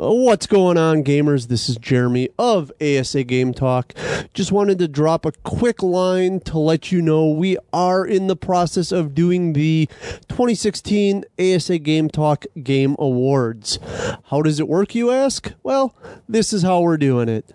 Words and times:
Uh, 0.00 0.12
what's 0.12 0.46
going 0.46 0.78
on, 0.78 1.02
gamers? 1.02 1.48
This 1.48 1.68
is 1.68 1.76
Jeremy 1.76 2.28
of 2.38 2.70
ASA 2.80 3.24
Game 3.24 3.52
Talk. 3.52 3.94
Just 4.32 4.52
wanted 4.52 4.78
to 4.78 4.86
drop 4.86 5.26
a 5.26 5.32
quick 5.42 5.82
line 5.82 6.38
to 6.40 6.56
let 6.56 6.92
you 6.92 7.02
know 7.02 7.28
we 7.28 7.56
are 7.72 8.06
in 8.06 8.28
the 8.28 8.36
process 8.36 8.92
of 8.92 9.12
doing 9.12 9.54
the 9.54 9.88
2016 10.28 11.24
ASA 11.40 11.80
Game 11.80 12.08
Talk 12.08 12.46
Game 12.62 12.94
Awards. 12.96 13.80
How 14.26 14.40
does 14.40 14.60
it 14.60 14.68
work, 14.68 14.94
you 14.94 15.10
ask? 15.10 15.52
Well, 15.64 15.96
this 16.28 16.52
is 16.52 16.62
how 16.62 16.80
we're 16.80 16.96
doing 16.96 17.28
it. 17.28 17.52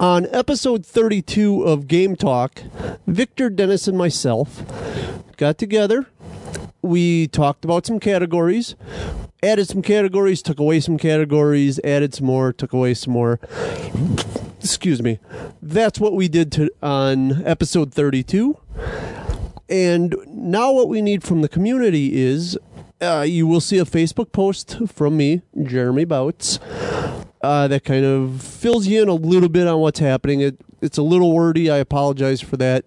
On 0.00 0.26
episode 0.30 0.86
32 0.86 1.64
of 1.64 1.86
Game 1.86 2.16
Talk, 2.16 2.62
Victor, 3.06 3.50
Dennis, 3.50 3.86
and 3.86 3.98
myself 3.98 4.62
got 5.36 5.58
together. 5.58 6.06
We 6.80 7.28
talked 7.28 7.66
about 7.66 7.84
some 7.84 8.00
categories, 8.00 8.74
added 9.42 9.68
some 9.68 9.82
categories, 9.82 10.42
took 10.42 10.60
away 10.60 10.80
some 10.80 10.96
categories, 10.96 11.80
added 11.82 12.14
some 12.14 12.26
more, 12.26 12.52
took 12.52 12.72
away 12.72 12.94
some 12.94 13.12
more. 13.12 13.40
Excuse 14.60 15.02
me. 15.02 15.18
That's 15.60 15.98
what 15.98 16.14
we 16.14 16.28
did 16.28 16.52
to, 16.52 16.70
on 16.82 17.44
episode 17.44 17.92
32. 17.92 18.56
And 19.68 20.14
now 20.26 20.70
what 20.72 20.88
we 20.88 21.02
need 21.02 21.24
from 21.24 21.40
the 21.40 21.48
community 21.48 22.20
is 22.20 22.56
uh, 23.00 23.24
you 23.26 23.46
will 23.46 23.60
see 23.60 23.78
a 23.78 23.84
Facebook 23.84 24.30
post 24.30 24.76
from 24.86 25.16
me, 25.16 25.42
Jeremy 25.60 26.04
Bouts, 26.04 26.60
uh, 27.40 27.66
that 27.66 27.84
kind 27.84 28.04
of 28.04 28.40
fills 28.40 28.86
you 28.86 29.02
in 29.02 29.08
a 29.08 29.14
little 29.14 29.48
bit 29.48 29.66
on 29.66 29.80
what's 29.80 29.98
happening. 29.98 30.40
It, 30.40 30.60
it's 30.80 30.98
a 30.98 31.02
little 31.02 31.32
wordy. 31.32 31.68
I 31.70 31.78
apologize 31.78 32.40
for 32.40 32.56
that. 32.58 32.84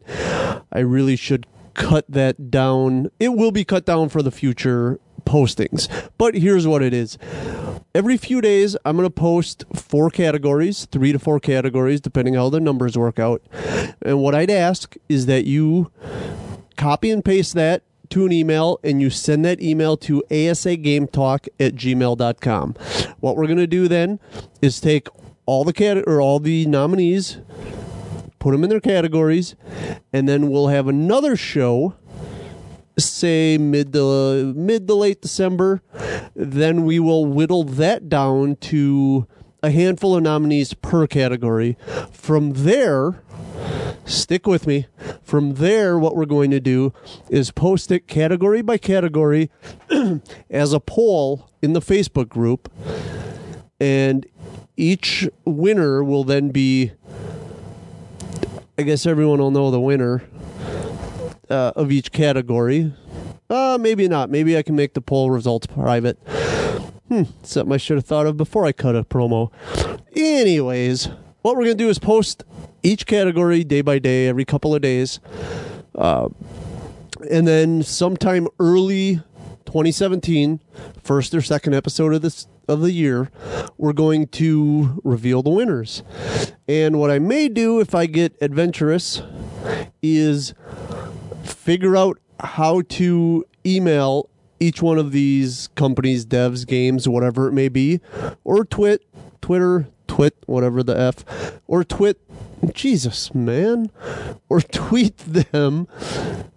I 0.72 0.80
really 0.80 1.18
should 1.18 1.48
cut 1.74 2.06
that 2.08 2.50
down. 2.50 3.12
It 3.20 3.30
will 3.30 3.52
be 3.52 3.66
cut 3.66 3.86
down 3.86 4.08
for 4.08 4.22
the 4.22 4.32
future 4.32 5.00
postings. 5.26 5.90
But 6.18 6.36
here's 6.36 6.68
what 6.68 6.82
it 6.82 6.94
is. 6.94 7.18
Every 7.94 8.18
few 8.18 8.42
days, 8.42 8.76
I'm 8.86 8.98
going 8.98 9.08
to 9.08 9.10
post 9.10 9.64
four 9.74 10.10
categories, 10.10 10.86
three 10.86 11.12
to 11.12 11.20
four 11.20 11.40
categories, 11.40 12.02
depending 12.02 12.34
how 12.34 12.50
the 12.50 12.60
numbers 12.60 12.98
work 12.98 13.20
out. 13.20 13.42
And 14.02 14.20
what 14.20 14.36
I'd 14.36 14.52
ask 14.52 14.96
is 15.10 15.26
that 15.28 15.46
you 15.46 15.92
copy 16.78 17.10
and 17.10 17.24
paste 17.24 17.54
that 17.56 17.84
to 18.10 18.26
an 18.26 18.32
email 18.32 18.80
and 18.84 19.02
you 19.02 19.10
send 19.10 19.46
that 19.46 19.62
email 19.62 19.98
to 19.98 20.24
asagametalk 20.30 21.48
at 21.60 21.76
gmail.com. 21.76 22.76
What 23.20 23.38
we're 23.38 23.48
going 23.48 23.58
to 23.58 23.68
do 23.68 23.88
then 23.88 24.20
is 24.62 24.80
take 24.80 25.08
all 25.46 25.64
the 25.64 25.74
cat 25.74 25.98
or 26.08 26.22
all 26.22 26.40
the 26.40 26.66
nominees, 26.66 27.38
put 28.40 28.52
them 28.52 28.64
in 28.64 28.70
their 28.70 28.80
categories, 28.80 29.56
and 30.12 30.28
then 30.28 30.50
we'll 30.50 30.68
have 30.68 30.88
another 30.88 31.36
show 31.36 31.96
say 32.98 33.58
mid 33.58 33.94
to 33.94 34.54
mid 34.54 34.88
to 34.88 34.96
late 34.96 35.22
December. 35.22 35.82
Then 36.36 36.86
we 36.86 37.00
will 37.00 37.26
whittle 37.26 37.64
that 37.64 38.10
down 38.10 38.56
to 38.58 39.28
a 39.64 39.72
handful 39.72 40.16
of 40.16 40.24
nominees 40.24 40.74
per 40.74 41.08
category. 41.08 41.78
From 42.12 42.52
there, 42.54 43.24
stick 44.06 44.46
with 44.46 44.68
me. 44.68 44.88
From 45.24 45.56
there, 45.56 45.98
what 45.98 46.16
we're 46.16 46.26
going 46.26 46.52
to 46.52 46.60
do 46.60 46.94
is 47.30 47.52
post 47.52 47.92
it 47.92 48.08
category 48.08 48.62
by 48.62 48.78
category 48.78 49.50
as 50.50 50.72
a 50.72 50.80
poll 50.80 51.50
in 51.62 51.74
the 51.74 51.80
Facebook 51.80 52.30
group. 52.30 52.72
And 53.80 54.26
each 54.78 55.28
winner 55.46 56.04
will 56.04 56.24
then 56.24 56.50
be, 56.50 56.92
I 58.78 58.84
guess 58.84 59.06
everyone 59.06 59.40
will 59.40 59.52
know 59.52 59.72
the 59.72 59.80
winner 59.80 60.24
uh, 61.50 61.74
of 61.76 61.92
each 61.92 62.12
category. 62.12 62.94
Uh, 63.50 63.78
maybe 63.80 64.08
not. 64.08 64.30
Maybe 64.30 64.58
I 64.58 64.64
can 64.64 64.76
make 64.76 64.94
the 64.94 65.02
poll 65.02 65.32
results 65.32 65.68
private. 65.68 66.18
Hmm, 67.08 67.24
something 67.44 67.74
I 67.74 67.78
should 67.78 67.98
have 67.98 68.06
thought 68.06 68.26
of 68.26 68.38
before 68.38 68.66
I 68.66 68.72
cut 68.72 68.96
a 68.96 69.04
promo. 69.04 69.52
Anyways, 70.16 71.10
what 71.42 71.56
we're 71.56 71.66
going 71.66 71.78
to 71.78 71.84
do 71.84 71.90
is 71.90 72.00
post 72.00 72.44
each 72.82 73.06
category 73.06 73.64
day 73.64 73.82
by 73.82 74.00
day, 74.00 74.28
every 74.28 74.46
couple 74.46 74.74
of 74.74 74.82
days. 74.82 75.20
Uh, 75.94 76.30
and 77.30 77.48
then 77.48 77.84
sometime 77.84 78.48
early 78.60 79.22
2017, 79.66 80.60
first 81.04 81.34
or 81.34 81.42
second 81.42 81.76
episode 81.76 82.14
of 82.14 82.22
this 82.22 82.48
of 82.68 82.82
the 82.82 82.92
year, 82.92 83.30
we're 83.78 83.94
going 83.94 84.28
to 84.28 85.00
reveal 85.04 85.44
the 85.44 85.52
winners. 85.52 86.02
And 86.68 87.00
what 87.00 87.12
I 87.12 87.20
may 87.20 87.48
do 87.48 87.80
if 87.80 87.94
I 87.94 88.08
get 88.08 88.36
adventurous 88.42 89.22
is 90.02 90.54
figure 91.66 91.98
out 91.98 92.20
how 92.40 92.80
to 92.82 93.44
email 93.66 94.30
each 94.60 94.84
one 94.84 95.00
of 95.00 95.12
these 95.12 95.68
companies, 95.74 96.24
devs, 96.24 96.66
games, 96.66 97.10
whatever 97.10 97.48
it 97.48 97.54
may 97.54 97.68
be, 97.68 98.00
or 98.44 98.64
twit, 98.64 99.04
Twitter, 99.42 99.88
twit, 100.08 100.36
whatever 100.46 100.84
the 100.84 100.96
F, 100.96 101.26
or 101.66 101.84
twit, 101.84 102.22
Jesus, 102.72 103.34
man, 103.34 103.90
or 104.48 104.62
tweet 104.72 105.18
them 105.18 105.88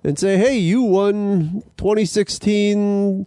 and 0.04 0.18
say, 0.18 0.36
hey, 0.36 0.58
you 0.58 0.82
won 0.82 1.62
2016 1.78 3.26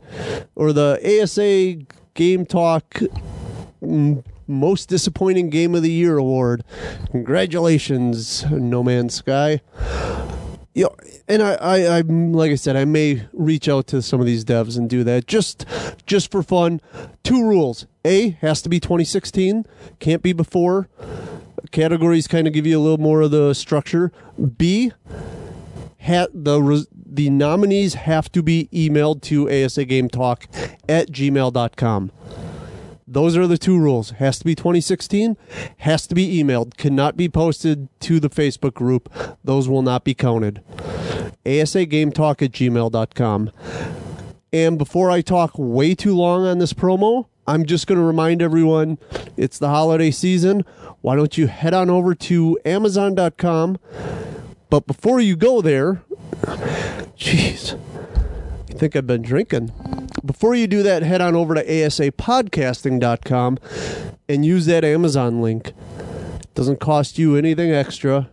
or 0.54 0.72
the 0.72 1.20
ASA 1.24 1.84
Game 2.14 2.46
Talk 2.46 3.02
mm, 3.82 4.24
Most 4.46 4.88
Disappointing 4.88 5.50
Game 5.50 5.74
of 5.74 5.82
the 5.82 5.92
Year 5.92 6.20
award. 6.20 6.64
Congratulations, 7.10 8.46
No 8.52 8.84
Man's 8.84 9.16
Sky 9.16 9.62
you 10.74 10.84
know, 10.84 10.96
and 11.28 11.42
I, 11.42 11.54
I, 11.54 11.98
I, 11.98 12.02
like 12.02 12.52
I 12.52 12.56
said, 12.56 12.76
I 12.76 12.86
may 12.86 13.28
reach 13.34 13.70
out 13.70 13.88
to 13.88 14.02
some 14.02 14.20
of 14.20 14.26
these 14.26 14.46
devs 14.46 14.78
and 14.78 14.90
do 14.90 15.04
that 15.04 15.28
just, 15.28 15.66
just 16.06 16.32
for 16.32 16.44
fun. 16.44 16.82
Two 17.24 17.44
rules: 17.48 17.86
A 18.06 18.32
has 18.42 18.62
to 18.64 18.70
be 18.70 18.80
2016, 18.80 19.66
can't 20.00 20.22
be 20.22 20.34
before. 20.34 20.88
Categories 21.72 22.28
kind 22.28 22.48
of 22.48 22.54
give 22.54 22.66
you 22.66 22.78
a 22.78 22.82
little 22.82 22.98
more 22.98 23.22
of 23.22 23.32
the 23.32 23.54
structure. 23.54 24.12
B, 24.58 24.92
ha- 26.02 26.28
the 26.34 26.88
the 26.94 27.30
nominees 27.30 27.94
have 27.94 28.32
to 28.32 28.42
be 28.42 28.70
emailed 28.74 29.22
to 29.24 29.46
asagametalk 29.46 30.78
at 30.90 31.10
gmail.com. 31.10 32.12
Those 33.12 33.36
are 33.36 33.46
the 33.46 33.58
two 33.58 33.78
rules. 33.78 34.12
Has 34.12 34.40
to 34.40 34.46
be 34.46 34.56
2016, 34.56 35.36
has 35.80 36.08
to 36.08 36.16
be 36.16 36.42
emailed, 36.42 36.78
cannot 36.78 37.18
be 37.18 37.28
posted 37.28 37.90
to 38.00 38.22
the 38.22 38.30
Facebook 38.30 38.74
group. 38.74 39.12
Those 39.44 39.68
will 39.68 39.82
not 39.82 40.06
be 40.06 40.14
counted. 40.14 40.64
ASAGameTalk 41.46 42.42
at 42.42 42.52
gmail.com. 42.52 43.52
And 44.54 44.78
before 44.78 45.12
I 45.12 45.20
talk 45.20 45.52
way 45.58 45.94
too 45.94 46.16
long 46.16 46.46
on 46.46 46.60
this 46.60 46.72
promo, 46.72 47.28
I'm 47.46 47.66
just 47.66 47.86
going 47.86 48.00
to 48.00 48.06
remind 48.06 48.42
everyone 48.42 48.98
it's 49.36 49.60
the 49.60 49.68
holiday 49.68 50.12
season. 50.12 50.64
Why 51.02 51.18
don't 51.18 51.38
you 51.38 51.48
head 51.48 51.74
on 51.74 51.90
over 51.90 52.16
to 52.16 52.58
Amazon.com? 52.64 53.78
But 54.70 54.88
before 54.88 55.20
you 55.20 55.36
go 55.36 55.62
there, 55.62 56.02
jeez, 57.18 57.78
think 58.82 58.96
I've 58.96 59.06
been 59.06 59.22
drinking 59.22 59.72
before 60.26 60.56
you 60.56 60.68
do 60.68 60.84
that, 60.84 61.04
head 61.04 61.22
on 61.22 61.36
over 61.36 61.56
to 61.56 61.66
asapodcasting.com 61.66 63.58
and 64.30 64.46
use 64.46 64.66
that 64.66 64.84
Amazon 64.84 65.42
link. 65.42 65.74
Doesn't 66.54 66.80
cost 66.80 67.18
you 67.18 67.36
anything 67.36 67.72
extra. 67.72 68.30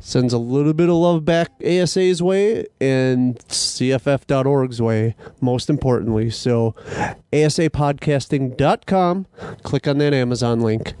Sends 0.00 0.32
a 0.32 0.38
little 0.38 0.72
bit 0.72 0.88
of 0.88 0.94
love 0.94 1.24
back 1.24 1.50
ASA's 1.62 2.22
way 2.22 2.66
and 2.80 3.38
CFF.org's 3.48 4.80
way, 4.80 5.14
most 5.40 5.68
importantly. 5.68 6.30
So, 6.30 6.74
asapodcasting.com, 7.32 9.26
click 9.62 9.86
on 9.86 9.98
that 9.98 10.14
Amazon 10.14 10.60
link. 10.60 10.94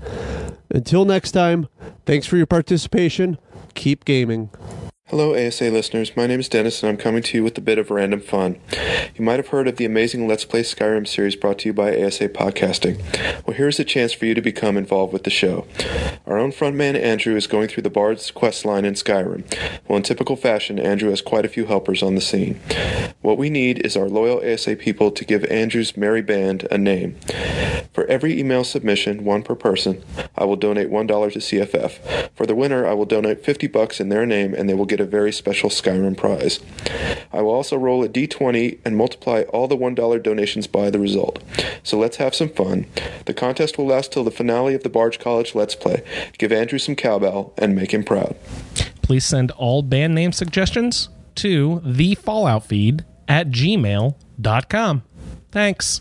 Until 0.70 1.06
next 1.06 1.32
time, 1.32 1.68
thanks 2.04 2.26
for 2.26 2.36
your 2.36 2.46
participation. 2.46 3.38
Keep 3.74 4.04
gaming. 4.04 4.50
Hello, 5.10 5.34
ASA 5.34 5.70
listeners. 5.70 6.14
My 6.18 6.26
name 6.26 6.38
is 6.38 6.50
Dennis, 6.50 6.82
and 6.82 6.90
I'm 6.90 6.98
coming 6.98 7.22
to 7.22 7.38
you 7.38 7.42
with 7.42 7.56
a 7.56 7.62
bit 7.62 7.78
of 7.78 7.90
random 7.90 8.20
fun. 8.20 8.60
You 9.16 9.24
might 9.24 9.38
have 9.38 9.48
heard 9.48 9.66
of 9.66 9.76
the 9.76 9.86
amazing 9.86 10.28
Let's 10.28 10.44
Play 10.44 10.60
Skyrim 10.60 11.08
series 11.08 11.34
brought 11.34 11.60
to 11.60 11.70
you 11.70 11.72
by 11.72 11.98
ASA 11.98 12.28
Podcasting. 12.28 12.98
Well, 13.46 13.56
here's 13.56 13.80
a 13.80 13.84
chance 13.84 14.12
for 14.12 14.26
you 14.26 14.34
to 14.34 14.42
become 14.42 14.76
involved 14.76 15.14
with 15.14 15.24
the 15.24 15.30
show. 15.30 15.66
Our 16.26 16.36
own 16.36 16.52
frontman, 16.52 16.94
Andrew, 16.94 17.36
is 17.36 17.46
going 17.46 17.68
through 17.68 17.84
the 17.84 17.88
Bard's 17.88 18.30
quest 18.30 18.66
line 18.66 18.84
in 18.84 18.92
Skyrim. 18.92 19.50
Well, 19.88 19.96
in 19.96 20.02
typical 20.02 20.36
fashion, 20.36 20.78
Andrew 20.78 21.08
has 21.08 21.22
quite 21.22 21.46
a 21.46 21.48
few 21.48 21.64
helpers 21.64 22.02
on 22.02 22.14
the 22.14 22.20
scene. 22.20 22.60
What 23.22 23.38
we 23.38 23.48
need 23.48 23.84
is 23.86 23.96
our 23.96 24.10
loyal 24.10 24.44
ASA 24.44 24.76
people 24.76 25.10
to 25.10 25.24
give 25.24 25.42
Andrew's 25.46 25.96
merry 25.96 26.20
band 26.20 26.68
a 26.70 26.76
name. 26.76 27.16
For 27.94 28.04
every 28.04 28.38
email 28.38 28.62
submission, 28.62 29.24
one 29.24 29.42
per 29.42 29.54
person, 29.54 30.04
I 30.36 30.44
will 30.44 30.56
donate 30.56 30.90
$1 30.90 31.32
to 31.32 31.38
CFF. 31.38 32.30
For 32.36 32.46
the 32.46 32.54
winner, 32.54 32.86
I 32.86 32.92
will 32.92 33.06
donate 33.06 33.44
50 33.44 33.66
bucks 33.68 33.98
in 33.98 34.08
their 34.08 34.26
name, 34.26 34.54
and 34.54 34.68
they 34.68 34.74
will 34.74 34.84
get 34.84 34.97
get 34.98 35.06
a 35.06 35.10
very 35.10 35.32
special 35.32 35.70
Skyrim 35.70 36.16
prize. 36.16 36.60
I 37.32 37.42
will 37.42 37.52
also 37.52 37.76
roll 37.76 38.02
a 38.02 38.08
d20 38.08 38.78
and 38.84 38.96
multiply 38.96 39.42
all 39.42 39.68
the 39.68 39.76
$1 39.76 40.22
donations 40.22 40.66
by 40.66 40.90
the 40.90 40.98
result. 40.98 41.42
So 41.82 41.98
let's 41.98 42.16
have 42.16 42.34
some 42.34 42.48
fun. 42.48 42.86
The 43.26 43.34
contest 43.34 43.78
will 43.78 43.86
last 43.86 44.12
till 44.12 44.24
the 44.24 44.30
finale 44.30 44.74
of 44.74 44.82
the 44.82 44.88
Bards 44.88 45.16
College 45.16 45.54
Let's 45.54 45.74
Play. 45.74 46.02
Give 46.38 46.52
Andrew 46.52 46.78
some 46.78 46.96
cowbell 46.96 47.52
and 47.56 47.76
make 47.76 47.92
him 47.94 48.04
proud. 48.04 48.36
Please 49.02 49.24
send 49.24 49.50
all 49.52 49.82
band 49.82 50.14
name 50.14 50.32
suggestions 50.32 51.08
to 51.36 51.80
the 51.84 52.14
Fallout 52.16 52.66
feed 52.66 53.04
at 53.28 53.50
gmail.com. 53.50 55.02
Thanks. 55.50 56.00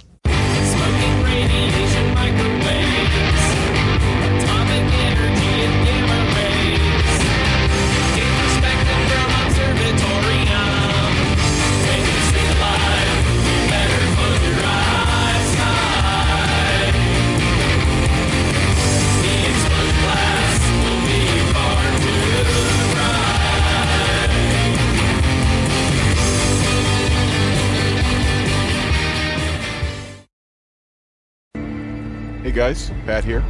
Guys, 32.58 32.90
Pat 33.06 33.24
here. 33.24 33.42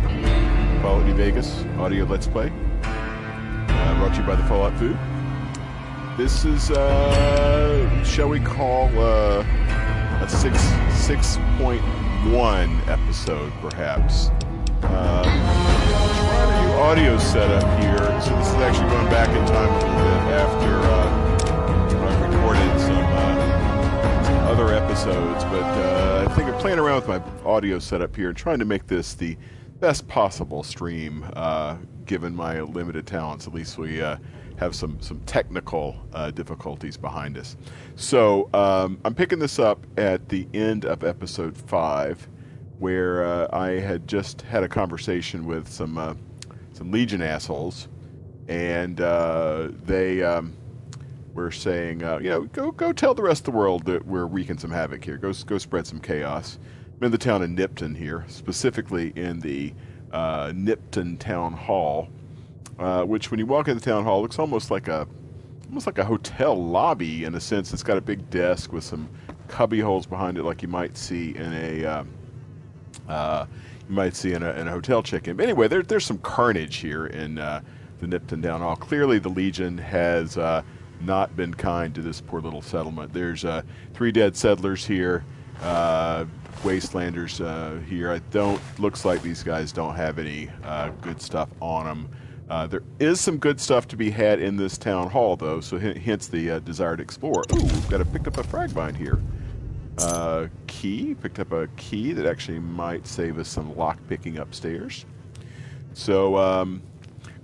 New 1.06 1.14
Vegas 1.14 1.64
audio 1.80 2.04
let's 2.04 2.28
play. 2.28 2.52
Uh, 2.84 4.00
brought 4.00 4.14
to 4.14 4.20
you 4.20 4.28
by 4.28 4.36
the 4.36 4.44
Fallout 4.50 4.78
Feed. 4.78 4.98
This 6.18 6.44
is, 6.44 6.72
uh, 6.72 8.04
shall 8.04 8.28
we 8.28 8.42
call 8.42 8.90
uh, 9.00 9.46
a 10.22 10.28
six 10.28 10.62
six 10.94 11.38
point 11.58 11.82
one 12.34 12.82
episode, 12.90 13.54
perhaps. 13.62 14.28
Um, 14.84 15.24
trying 15.24 16.52
a 16.52 16.68
new 16.68 16.74
audio 16.74 17.18
setup 17.18 17.64
here, 17.80 17.98
so 18.20 18.36
this 18.36 18.50
is 18.50 18.56
actually 18.56 18.90
going 18.90 19.08
back 19.08 19.30
in 19.30 19.46
time 19.48 19.70
a 19.70 19.78
little 19.78 19.96
bit 19.96 20.36
after 20.36 20.80
uh, 20.84 22.10
I 22.10 22.28
recorded. 22.28 22.97
Other 24.48 24.74
episodes, 24.74 25.44
but 25.44 25.62
uh, 25.62 26.26
I 26.26 26.34
think 26.34 26.48
I'm 26.48 26.58
playing 26.58 26.80
around 26.80 27.06
with 27.06 27.10
my 27.10 27.22
audio 27.46 27.80
setup 27.80 28.16
here 28.16 28.30
and 28.30 28.38
trying 28.38 28.60
to 28.60 28.66
make 28.66 28.88
this 28.88 29.14
the 29.14 29.38
best 29.82 30.08
possible 30.08 30.64
stream, 30.64 31.26
uh, 31.36 31.76
given 32.06 32.34
my 32.34 32.62
limited 32.62 33.06
talents. 33.06 33.46
At 33.46 33.54
least 33.54 33.78
we 33.78 34.02
uh, 34.02 34.16
have 34.56 34.74
some 34.74 35.02
some 35.02 35.20
technical 35.26 35.98
uh, 36.14 36.32
difficulties 36.32 36.96
behind 36.96 37.38
us. 37.38 37.58
So 37.98 38.50
um, 38.54 39.02
I'm 39.04 39.14
picking 39.14 39.38
this 39.38 39.60
up 39.60 39.86
at 39.98 40.30
the 40.30 40.48
end 40.54 40.86
of 40.86 41.04
episode 41.04 41.58
five, 41.58 42.26
where 42.80 43.26
uh, 43.26 43.50
I 43.52 43.72
had 43.72 44.08
just 44.08 44.44
had 44.44 44.64
a 44.64 44.70
conversation 44.70 45.46
with 45.46 45.68
some 45.68 45.98
uh, 45.98 46.14
some 46.72 46.90
Legion 46.90 47.22
assholes, 47.22 47.90
and 48.48 48.96
they. 48.96 50.24
Um, 50.24 50.56
we're 51.38 51.52
saying, 51.52 52.04
uh, 52.04 52.18
you 52.18 52.30
know, 52.32 52.42
go 52.46 52.72
go 52.72 52.92
tell 52.92 53.14
the 53.14 53.22
rest 53.22 53.42
of 53.42 53.54
the 53.54 53.58
world 53.58 53.86
that 53.86 54.06
we're 54.06 54.26
wreaking 54.26 54.58
some 54.58 54.72
havoc 54.72 55.06
here. 55.06 55.18
Go 55.18 55.32
go 55.46 55.60
spread 55.60 55.86
some 55.86 56.00
chaos. 56.00 56.58
I'm 56.98 57.06
in 57.06 57.12
the 57.12 57.18
town 57.18 57.44
of 57.44 57.50
Nipton 57.52 57.96
here, 57.96 58.26
specifically 58.28 59.14
in 59.16 59.40
the 59.40 59.72
uh, 60.12 60.48
Nipton 60.48 61.20
Town 61.20 61.54
Hall, 61.54 62.10
uh, 62.80 63.04
which 63.04 63.30
when 63.30 63.40
you 63.40 63.46
walk 63.46 63.68
into 63.68 63.80
the 63.80 63.86
town 63.86 64.04
hall 64.04 64.24
looks 64.24 64.40
almost 64.40 64.72
like 64.72 64.88
a 64.88 65.08
almost 65.68 65.86
like 65.86 66.00
a 66.00 66.06
hotel 66.06 66.56
lobby 66.56 67.24
in 67.24 67.36
a 67.36 67.40
sense. 67.40 67.72
It's 67.72 67.84
got 67.84 67.98
a 67.98 68.02
big 68.02 68.28
desk 68.32 68.74
with 68.74 68.84
some 68.84 69.08
cubby 69.48 69.80
holes 69.80 70.08
behind 70.08 70.40
it, 70.40 70.44
like 70.44 70.64
you 70.64 70.68
might 70.68 70.98
see 70.98 71.36
in 71.36 71.54
a 71.54 71.86
um, 71.86 72.10
uh, 73.08 73.46
you 73.88 73.94
might 73.94 74.16
see 74.16 74.34
in 74.34 74.42
a, 74.42 74.52
in 74.54 74.68
a 74.68 74.72
hotel 74.72 75.04
check-in. 75.04 75.38
But 75.38 75.44
anyway, 75.44 75.68
there, 75.68 75.84
there's 75.84 76.06
some 76.06 76.18
carnage 76.18 76.78
here 76.78 77.06
in 77.06 77.38
uh, 77.38 77.62
the 78.00 78.08
Nipton 78.08 78.42
Town 78.42 78.62
Hall. 78.62 78.76
Clearly, 78.76 79.20
the 79.20 79.30
Legion 79.30 79.78
has 79.78 80.36
uh, 80.36 80.64
not 81.02 81.36
been 81.36 81.54
kind 81.54 81.94
to 81.96 82.02
this 82.02 82.22
poor 82.22 82.42
little 82.42 82.62
settlement. 82.62 83.14
There's 83.14 83.46
uh, 83.46 83.62
three 83.94 84.12
dead 84.12 84.36
settlers 84.36 84.86
here, 84.86 85.24
uh, 85.62 86.26
wastelanders 86.64 87.44
uh, 87.44 87.80
here. 87.86 88.12
I 88.12 88.20
don't. 88.32 88.62
Looks 88.80 89.06
like 89.06 89.22
these 89.22 89.44
guys 89.44 89.72
don't 89.72 89.96
have 89.96 90.20
any 90.20 90.50
uh, 90.64 90.90
good 91.02 91.22
stuff 91.22 91.50
on 91.62 91.86
them. 91.86 92.10
Uh, 92.50 92.66
there 92.66 92.84
is 93.00 93.20
some 93.20 93.38
good 93.38 93.60
stuff 93.60 93.88
to 93.90 93.98
be 93.98 94.10
had 94.10 94.40
in 94.40 94.56
this 94.56 94.78
town 94.78 95.10
hall, 95.10 95.36
though. 95.36 95.60
So 95.60 95.78
hence 95.78 96.28
the 96.28 96.52
uh, 96.52 96.60
desire 96.60 96.96
to 96.96 97.04
explore. 97.04 97.44
Ooh, 97.54 97.62
we've 97.62 97.90
got 97.90 97.98
to 97.98 98.06
pick 98.06 98.28
up 98.28 98.38
a 98.38 98.44
frag 98.44 98.74
mine 98.74 98.96
here. 98.96 99.20
key. 100.68 101.16
Picked 101.16 101.40
up 101.40 101.52
a 101.52 101.68
key 101.76 102.14
that 102.14 102.26
actually 102.26 102.60
might 102.60 103.06
save 103.06 103.38
us 103.38 103.50
some 103.50 103.76
lock 103.76 104.00
picking 104.08 104.38
upstairs. 104.38 105.06
So. 105.94 106.38
Um, 106.38 106.82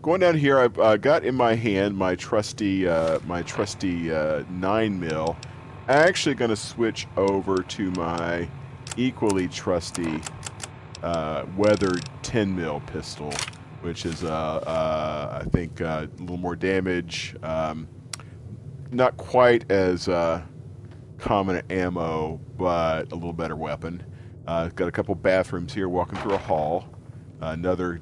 going 0.03 0.19
down 0.19 0.37
here, 0.37 0.59
I've 0.59 0.77
uh, 0.77 0.97
got 0.97 1.23
in 1.23 1.33
my 1.33 1.55
hand 1.55 1.97
my 1.97 2.13
trusty 2.15 2.87
uh, 2.87 3.19
my 3.25 3.41
trusty 3.41 4.13
uh, 4.13 4.43
nine 4.49 4.99
mil. 4.99 5.35
I'm 5.87 6.07
actually 6.07 6.35
going 6.35 6.49
to 6.49 6.57
switch 6.57 7.07
over 7.17 7.63
to 7.63 7.91
my 7.91 8.47
equally 8.97 9.47
trusty 9.47 10.21
uh, 11.01 11.45
weathered 11.57 12.03
10 12.21 12.55
mil 12.55 12.81
pistol, 12.81 13.33
which 13.81 14.05
is 14.05 14.23
uh, 14.25 14.27
uh, 14.27 15.39
I 15.41 15.49
think 15.49 15.79
a 15.79 16.09
little 16.19 16.37
more 16.37 16.55
damage, 16.55 17.35
um, 17.41 17.87
not 18.91 19.15
quite 19.15 19.71
as 19.71 20.05
common 21.17 21.61
ammo, 21.69 22.41
but 22.57 23.09
a 23.11 23.15
little 23.15 23.33
better 23.33 23.55
weapon. 23.55 24.03
got 24.45 24.81
a 24.81 24.91
couple 24.91 25.15
bathrooms 25.15 25.73
here, 25.73 25.87
walking 25.87 26.19
through 26.19 26.33
a 26.33 26.37
hall. 26.37 26.89
another 27.39 28.01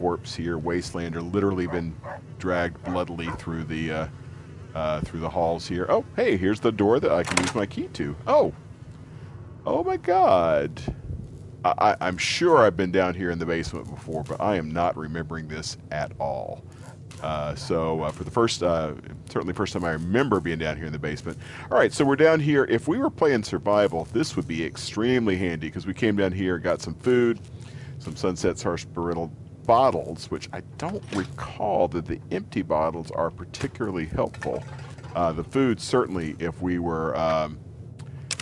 corpse 0.00 0.34
here, 0.34 0.58
Wastelander, 0.58 1.20
literally 1.20 1.66
been 1.66 1.94
dragged 2.38 2.82
bloodily 2.84 3.28
through 3.38 3.64
the 3.64 3.92
uh, 3.92 4.06
uh, 4.74 5.00
through 5.02 5.20
the 5.20 5.28
halls 5.28 5.68
here. 5.68 5.84
Oh, 5.90 6.06
hey, 6.16 6.38
here's 6.38 6.58
the 6.58 6.72
door 6.72 7.00
that 7.00 7.12
I 7.12 7.22
can 7.22 7.38
use 7.44 7.54
my 7.54 7.66
key 7.66 7.88
to. 7.88 8.16
Oh, 8.26 8.54
oh 9.66 9.84
my 9.84 9.98
God! 9.98 10.80
I, 11.62 11.96
am 12.00 12.16
sure 12.16 12.58
I've 12.58 12.78
been 12.78 12.90
down 12.90 13.12
here 13.14 13.30
in 13.30 13.38
the 13.38 13.44
basement 13.44 13.90
before, 13.90 14.22
but 14.22 14.40
I 14.40 14.56
am 14.56 14.70
not 14.70 14.96
remembering 14.96 15.48
this 15.48 15.76
at 15.90 16.12
all. 16.18 16.64
Uh, 17.22 17.54
so 17.54 18.00
uh, 18.02 18.10
for 18.10 18.24
the 18.24 18.30
first, 18.30 18.62
uh, 18.62 18.94
certainly 19.28 19.52
first 19.52 19.74
time 19.74 19.84
I 19.84 19.90
remember 19.90 20.40
being 20.40 20.58
down 20.58 20.78
here 20.78 20.86
in 20.86 20.92
the 20.92 20.98
basement. 20.98 21.36
All 21.70 21.76
right, 21.76 21.92
so 21.92 22.02
we're 22.02 22.16
down 22.16 22.40
here. 22.40 22.64
If 22.70 22.88
we 22.88 22.96
were 22.96 23.10
playing 23.10 23.42
survival, 23.42 24.08
this 24.14 24.36
would 24.36 24.48
be 24.48 24.64
extremely 24.64 25.36
handy 25.36 25.66
because 25.66 25.86
we 25.86 25.92
came 25.92 26.16
down 26.16 26.32
here, 26.32 26.58
got 26.58 26.80
some 26.80 26.94
food, 26.94 27.40
some 27.98 28.16
Sunset 28.16 28.58
Sarsaparilla 28.58 29.28
bottles, 29.66 30.30
which 30.30 30.48
I 30.52 30.62
don't 30.78 31.02
recall 31.14 31.88
that 31.88 32.06
the 32.06 32.20
empty 32.30 32.62
bottles 32.62 33.10
are 33.10 33.30
particularly 33.30 34.06
helpful. 34.06 34.62
Uh, 35.14 35.32
the 35.32 35.44
food 35.44 35.80
certainly, 35.80 36.36
if 36.38 36.60
we 36.62 36.78
were 36.78 37.16
um, 37.16 37.58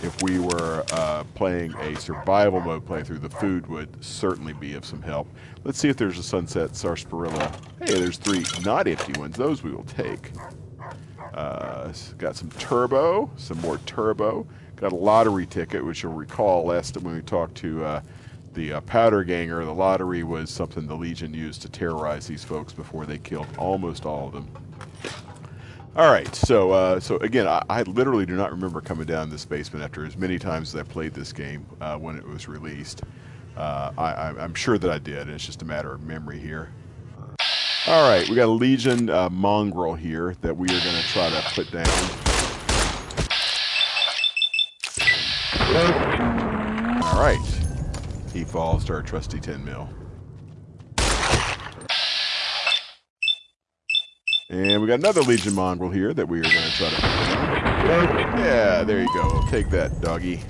if 0.03 0.23
we 0.23 0.39
were 0.39 0.85
uh, 0.93 1.25
playing 1.35 1.75
a 1.79 1.97
survival 1.97 2.61
mode 2.61 2.87
playthrough, 2.87 3.21
the 3.21 3.29
food 3.29 3.67
would 3.67 4.05
certainly 4.05 4.53
be 4.53 4.75
of 4.75 4.85
some 4.85 5.03
help. 5.03 5.29
Let's 5.65 5.79
see 5.79 5.89
if 5.89 5.97
there's 5.97 6.19
a 6.19 6.23
sunset 6.23 6.77
sarsaparilla. 6.77 7.53
Hey, 7.81 7.99
there's 7.99 8.17
three 8.17 8.45
not 8.65 8.87
empty 8.87 9.19
ones. 9.19 9.37
Those 9.37 9.63
we 9.63 9.73
will 9.73 9.85
take. 9.85 10.31
Uh, 11.35 11.93
got 12.17 12.37
some 12.37 12.51
turbo, 12.51 13.31
some 13.37 13.61
more 13.61 13.79
turbo. 13.87 14.47
Got 14.77 14.93
a 14.93 14.97
lottery 14.97 15.47
ticket, 15.47 15.85
which 15.85 16.03
you'll 16.03 16.13
recall 16.13 16.65
last 16.65 16.95
time 16.95 17.05
when 17.05 17.17
we 17.17 17.23
talked 17.23 17.57
to 17.57 17.85
uh, 17.85 18.01
the 18.59 18.73
uh, 18.73 18.81
powder 18.83 19.23
ganger, 19.23 19.65
the 19.65 19.73
lottery 19.73 20.25
was 20.25 20.51
something 20.51 20.89
the 20.89 20.95
Legion 20.95 21.33
used 21.33 21.63
to 21.63 21.69
terrorize 21.69 22.27
these 22.27 22.43
folks 22.43 22.73
before 22.73 23.07
they 23.07 23.17
killed 23.19 23.47
almost 23.57 24.05
all 24.05 24.27
of 24.27 24.33
them. 24.33 24.49
All 25.95 26.11
right, 26.11 26.33
so 26.35 26.73
uh, 26.73 26.99
so 26.99 27.19
again, 27.19 27.47
I, 27.47 27.63
I, 27.71 27.83
literally 27.83 28.27
do 28.27 28.35
not 28.35 28.51
remember 28.51 28.81
coming 28.81 29.07
down 29.07 29.31
this 29.31 29.45
basement 29.45 29.85
after 29.85 30.05
as 30.05 30.17
many 30.17 30.41
times 30.41 30.75
as 30.75 30.81
I 30.81 30.83
played 30.83 31.15
this 31.15 31.33
game 31.33 31.67
uh, 31.81 31.97
when 31.97 32.17
it 32.17 32.27
was 32.27 32.49
released. 32.49 33.03
Uh, 33.57 33.93
I, 33.97 34.45
am 34.45 34.55
sure 34.55 34.77
that 34.77 34.91
I 34.91 34.99
did. 34.99 35.29
It's 35.29 35.47
just 35.47 35.63
a 35.63 35.65
matter 35.65 35.93
of 35.93 36.03
memory 36.03 36.39
here. 36.39 36.71
All 37.87 38.09
right, 38.11 38.29
we 38.29 38.35
got 38.35 38.47
a 38.47 38.51
Legion 38.51 39.09
uh, 39.09 39.31
mongrel 39.31 39.95
here 39.95 40.35
that 40.41 40.57
we 40.57 40.67
are 40.67 40.81
going 40.81 41.01
to 41.01 41.09
try 41.09 41.31
to 41.31 41.43
put 41.55 41.71
down. 41.71 41.87
All 47.03 47.21
right. 47.21 47.58
He 48.39 48.45
falls 48.45 48.85
to 48.85 48.93
our 48.93 49.03
trusty 49.03 49.41
10 49.41 49.65
mil. 49.65 49.89
And 54.49 54.81
we 54.81 54.87
got 54.87 55.01
another 55.01 55.23
Legion 55.23 55.57
Mongrel 55.57 55.91
here 55.91 56.15
that 56.15 56.29
we 56.29 56.39
are 56.39 56.43
going 56.43 56.55
to 56.55 56.71
try 56.71 56.89
to. 56.89 56.97
Yeah, 58.39 58.85
there 58.85 59.03
you 59.03 59.09
go. 59.13 59.45
Take 59.51 59.71
that, 59.71 60.01
doggy. 60.01 60.41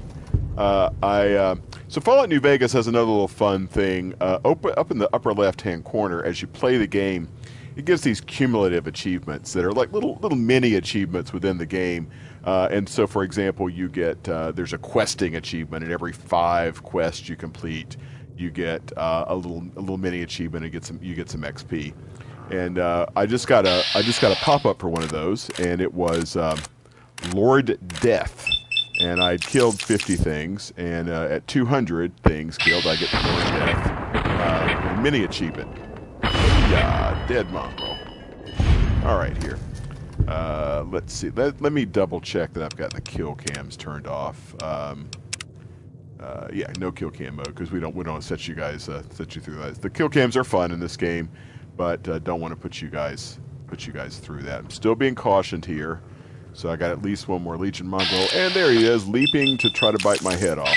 Uh, 0.59 0.91
I 1.03 1.33
uh, 1.33 1.55
so 1.89 2.03
Fallout 2.03 2.29
New 2.29 2.41
Vegas 2.41 2.75
has 2.75 2.89
another 2.89 3.11
little 3.11 3.27
fun 3.27 3.67
thing. 3.67 4.13
Uh, 4.21 4.39
up 4.45 4.91
in 4.91 4.99
the 4.99 5.09
upper 5.15 5.33
left-hand 5.33 5.85
corner, 5.85 6.23
as 6.23 6.43
you 6.43 6.49
play 6.49 6.77
the 6.77 6.87
game, 6.87 7.27
it 7.79 7.87
gives 7.87 8.03
these 8.03 8.21
cumulative 8.21 8.87
achievements 8.87 9.55
that 9.55 9.65
are 9.65 9.73
like 9.73 9.93
little 9.93 10.19
little 10.21 10.37
mini 10.37 10.75
achievements 10.75 11.33
within 11.33 11.57
the 11.57 11.67
game 11.67 12.11
uh, 12.45 12.69
and 12.71 12.89
so, 12.89 13.07
for 13.07 13.25
example, 13.25 13.69
you 13.69 13.91
get 13.91 14.27
uh, 14.29 14.53
there's 14.53 14.73
a 14.73 14.79
questing 14.79 15.37
achievement, 15.37 15.85
and 15.85 15.93
every 15.93 16.13
five 16.13 16.83
quests 16.83 17.29
you 17.29 17.37
complete, 17.37 17.99
you 18.39 18.51
get 18.51 18.91
uh, 18.97 19.27
a 19.29 19.37
little 19.37 19.67
a 19.77 19.81
little 19.81 19.99
mini 19.99 20.23
achievement, 20.23 20.65
and 20.65 20.73
get 20.73 20.83
some 20.83 20.99
you 21.03 21.15
get 21.15 21.29
some 21.29 21.43
XP. 21.43 21.93
And 22.51 22.79
uh, 22.79 23.07
I 23.17 23.27
just 23.27 23.49
got 23.49 23.67
a 23.67 23.83
I 23.95 24.01
just 24.01 24.23
got 24.23 24.33
a 24.33 24.37
pop 24.37 24.65
up 24.65 24.81
for 24.81 24.89
one 24.89 25.03
of 25.03 25.11
those, 25.11 25.51
and 25.59 25.83
it 25.83 25.93
was 25.93 26.37
um, 26.37 26.59
Lord 27.35 27.79
Death, 28.01 28.47
and 29.01 29.21
I'd 29.21 29.43
killed 29.43 29.79
50 29.83 30.17
things, 30.17 30.73
and 30.79 31.11
uh, 31.11 31.29
at 31.31 31.47
200 31.49 32.17
things 32.23 32.57
killed, 32.57 32.87
I 32.87 32.97
get 32.97 33.11
the 33.11 33.21
Lord 33.25 33.45
Death 33.45 33.91
uh, 34.25 35.01
mini 35.03 35.25
achievement. 35.25 35.88
Yeah, 36.71 37.27
dead 37.27 37.51
mongrel. 37.51 37.97
All 39.05 39.17
right, 39.17 39.37
here. 39.43 39.59
Uh, 40.27 40.85
let's 40.91 41.15
see. 41.15 41.31
Let, 41.31 41.61
let 41.63 41.73
me 41.73 41.87
double 41.87 42.21
check 42.21 42.53
that 42.53 42.63
I've 42.63 42.77
got 42.77 42.93
the 42.93 43.01
kill 43.01 43.35
cams 43.37 43.75
turned 43.77 44.07
off. 44.07 44.55
Um, 44.63 45.09
uh, 46.21 46.49
yeah, 46.53 46.71
no 46.79 46.93
kill 46.93 47.11
cam 47.11 47.37
mode 47.37 47.47
because 47.47 47.71
we 47.71 47.81
don't 47.81 47.95
we 47.95 48.05
don't 48.05 48.23
set 48.23 48.47
you 48.47 48.55
guys 48.55 48.89
uh, 48.89 49.03
set 49.11 49.35
you 49.35 49.41
through 49.41 49.55
that. 49.57 49.81
The 49.81 49.89
kill 49.89 50.09
cams 50.11 50.37
are 50.37 50.45
fun 50.45 50.73
in 50.73 50.81
this 50.81 50.97
game, 50.97 51.31
but 51.77 52.07
uh, 52.07 52.19
don't 52.19 52.41
want 52.41 52.53
to 52.53 52.61
put 52.61 52.83
you 52.83 52.89
guys 52.89 53.39
put 53.67 53.87
you 53.87 53.93
guys 53.93 54.19
through 54.19 54.43
that. 54.43 54.59
I'm 54.59 54.71
still 54.71 54.95
being 54.95 55.15
cautioned 55.15 55.65
here, 55.65 56.03
so 56.53 56.71
I 56.71 56.77
got 56.77 56.91
at 56.91 57.03
least 57.03 57.29
one 57.29 57.43
more 57.43 57.57
Legion 57.57 57.87
Mongrel, 57.87 58.27
and 58.35 58.53
there 58.53 58.71
he 58.73 58.85
is, 58.85 59.09
leaping 59.09 59.57
to 59.59 59.71
try 59.71 59.91
to 59.91 59.99
bite 60.05 60.23
my 60.23 60.35
head 60.35 60.59
off. 60.59 60.77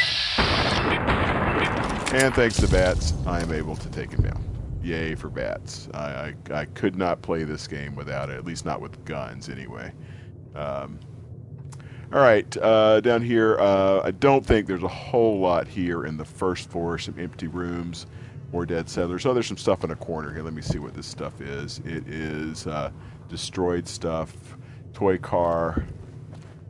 And 2.14 2.36
thanks 2.36 2.58
to 2.58 2.68
VATS, 2.68 3.14
I 3.26 3.42
am 3.42 3.52
able 3.52 3.76
to 3.78 3.90
take 3.90 4.12
him 4.12 4.22
down. 4.22 4.51
Yay 4.84 5.16
for 5.16 5.30
VATS. 5.30 5.90
I, 5.94 6.34
I, 6.50 6.54
I 6.54 6.66
could 6.66 6.96
not 6.96 7.22
play 7.22 7.44
this 7.44 7.68
game 7.68 7.96
without 7.96 8.30
it, 8.30 8.38
at 8.38 8.46
least 8.46 8.66
not 8.66 8.82
with 8.82 9.04
guns 9.06 9.50
anyway. 9.50 9.94
Um, 10.56 11.00
all 12.14 12.20
right, 12.20 12.58
uh, 12.58 13.00
down 13.00 13.22
here, 13.22 13.58
uh, 13.60 14.02
I 14.04 14.12
don't 14.12 14.46
think 14.46 14.68
there's 14.68 14.84
a 14.84 14.88
whole 14.88 15.40
lot 15.40 15.68
here 15.68 16.06
in 16.06 16.18
the 16.18 16.26
first 16.26 16.70
floor. 16.70 16.98
Some 16.98 17.18
empty 17.18 17.48
rooms, 17.48 18.06
more 18.52 18.66
dead 18.66 18.90
settlers. 18.90 19.26
Oh, 19.26 19.34
there's 19.34 19.48
some 19.48 19.56
stuff 19.56 19.86
in 19.86 19.92
a 19.92 19.96
corner 19.96 20.34
here. 20.34 20.44
Let 20.44 20.54
me 20.54 20.62
see 20.62 20.78
what 20.78 20.94
this 20.94 21.08
stuff 21.08 21.40
is. 21.40 21.80
It 21.86 22.06
is 22.10 22.68
uh, 22.68 22.92
destroyed 23.30 23.88
stuff, 23.88 24.58
toy 24.94 25.20
car, 25.20 25.86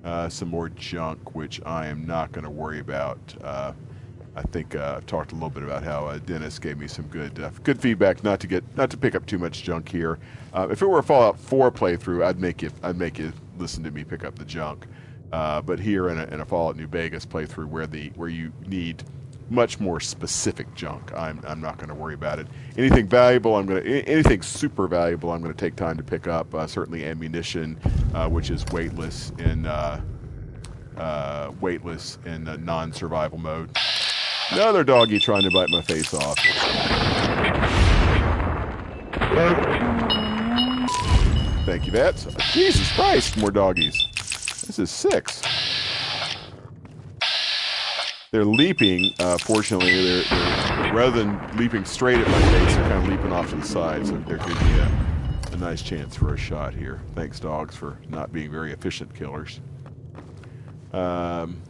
uh, 0.03 0.29
some 0.29 0.49
more 0.49 0.69
junk, 0.69 1.33
which 1.33 1.59
I 1.65 1.87
am 1.87 2.05
not 2.05 2.31
going 2.31 2.45
to 2.45 2.51
worry 2.51 2.79
about. 2.79 3.19
I 4.35 4.43
think 4.43 4.75
uh, 4.75 4.95
I've 4.97 5.05
talked 5.05 5.31
a 5.31 5.35
little 5.35 5.49
bit 5.49 5.63
about 5.63 5.83
how 5.83 6.05
uh, 6.05 6.17
Dennis 6.19 6.57
gave 6.57 6.77
me 6.77 6.87
some 6.87 7.05
good 7.07 7.37
uh, 7.39 7.51
good 7.63 7.79
feedback 7.79 8.23
not 8.23 8.39
to 8.41 8.47
get 8.47 8.63
not 8.77 8.89
to 8.91 8.97
pick 8.97 9.13
up 9.13 9.25
too 9.25 9.37
much 9.37 9.63
junk 9.63 9.89
here. 9.89 10.19
Uh, 10.53 10.67
if 10.71 10.81
it 10.81 10.85
were 10.85 10.99
a 10.99 11.03
Fallout 11.03 11.37
4 11.39 11.71
playthrough, 11.71 12.23
I'd 12.23 12.39
make 12.39 12.61
you 12.61 12.71
I'd 12.81 12.97
make 12.97 13.19
you 13.19 13.33
listen 13.57 13.83
to 13.83 13.91
me 13.91 14.03
pick 14.03 14.23
up 14.23 14.37
the 14.37 14.45
junk. 14.45 14.87
Uh, 15.33 15.61
but 15.61 15.79
here 15.79 16.09
in 16.09 16.19
a, 16.19 16.23
in 16.25 16.41
a 16.41 16.45
Fallout 16.45 16.77
New 16.77 16.87
Vegas 16.87 17.25
playthrough 17.25 17.67
where 17.67 17.87
the 17.87 18.09
where 18.15 18.29
you 18.29 18.53
need 18.67 19.03
much 19.49 19.81
more 19.81 19.99
specific 19.99 20.73
junk, 20.75 21.11
I'm, 21.13 21.41
I'm 21.45 21.59
not 21.59 21.75
going 21.77 21.89
to 21.89 21.95
worry 21.95 22.13
about 22.13 22.39
it. 22.39 22.47
Anything 22.77 23.05
valuable, 23.05 23.57
I'm 23.57 23.65
going 23.65 23.83
to 23.83 24.03
anything 24.03 24.41
super 24.41 24.87
valuable, 24.87 25.29
I'm 25.31 25.41
going 25.41 25.53
to 25.53 25.59
take 25.59 25.75
time 25.75 25.97
to 25.97 26.03
pick 26.03 26.25
up. 26.25 26.55
Uh, 26.55 26.67
certainly 26.67 27.05
ammunition, 27.05 27.75
which 28.29 28.49
is 28.49 28.65
weightless 28.71 29.33
in 29.39 29.63
weightless 31.59 32.17
in 32.25 32.63
non-survival 32.63 33.37
mode. 33.37 33.77
Another 34.51 34.83
doggy 34.83 35.17
trying 35.19 35.43
to 35.43 35.51
bite 35.51 35.69
my 35.69 35.81
face 35.81 36.13
off. 36.13 36.37
Thank 41.65 41.85
you, 41.85 41.91
VATS. 41.93 42.27
Jesus 42.51 42.91
Christ, 42.91 43.37
more 43.37 43.51
doggies. 43.51 44.07
This 44.67 44.77
is 44.77 44.89
six. 44.91 45.41
They're 48.31 48.43
leaping. 48.43 49.11
Uh, 49.19 49.37
fortunately, 49.37 50.03
they're, 50.03 50.23
they're, 50.23 50.93
rather 50.93 51.11
than 51.23 51.57
leaping 51.57 51.85
straight 51.85 52.17
at 52.17 52.27
my 52.27 52.41
face, 52.41 52.75
they're 52.75 52.89
kind 52.89 53.03
of 53.03 53.09
leaping 53.09 53.31
off 53.31 53.49
to 53.51 53.55
the 53.55 53.65
side, 53.65 54.05
so 54.05 54.17
they're 54.27 54.37
giving 54.37 54.55
a, 54.57 54.91
a 55.53 55.57
nice 55.57 55.81
chance 55.81 56.15
for 56.15 56.33
a 56.33 56.37
shot 56.37 56.73
here. 56.73 56.99
Thanks, 57.15 57.39
dogs, 57.39 57.75
for 57.75 57.97
not 58.09 58.33
being 58.33 58.51
very 58.51 58.73
efficient 58.73 59.13
killers. 59.15 59.61
Um, 60.91 61.61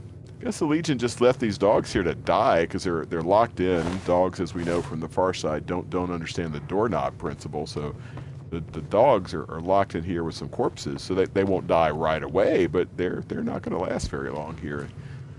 guess 0.44 0.60
the 0.60 0.66
Legion 0.66 0.98
just 0.98 1.22
left 1.22 1.40
these 1.40 1.58
dogs 1.58 1.94
here 1.94 2.04
to 2.04 2.16
die 2.16 2.62
because 2.62 2.84
they're 2.84 3.06
they're 3.06 3.22
locked 3.22 3.60
in. 3.60 3.86
Dogs, 4.06 4.40
as 4.40 4.54
we 4.54 4.64
know 4.64 4.82
from 4.82 5.00
the 5.00 5.08
far 5.08 5.34
side, 5.34 5.66
don't 5.66 5.90
don't 5.90 6.12
understand 6.12 6.54
the 6.54 6.60
doorknob 6.62 7.18
principle. 7.18 7.68
So 7.68 7.96
the, 8.50 8.62
the 8.72 8.82
dogs 8.82 9.34
are, 9.34 9.50
are 9.52 9.62
locked 9.62 9.96
in 9.96 10.04
here 10.04 10.24
with 10.24 10.36
some 10.36 10.50
corpses, 10.50 11.02
so 11.02 11.14
they, 11.14 11.26
they 11.26 11.44
won't 11.44 11.68
die 11.68 11.90
right 11.90 12.22
away, 12.22 12.68
but 12.68 12.88
they're 12.98 13.24
they're 13.28 13.44
not 13.44 13.62
going 13.62 13.78
to 13.78 13.84
last 13.84 14.10
very 14.10 14.32
long 14.32 14.58
here, 14.58 14.90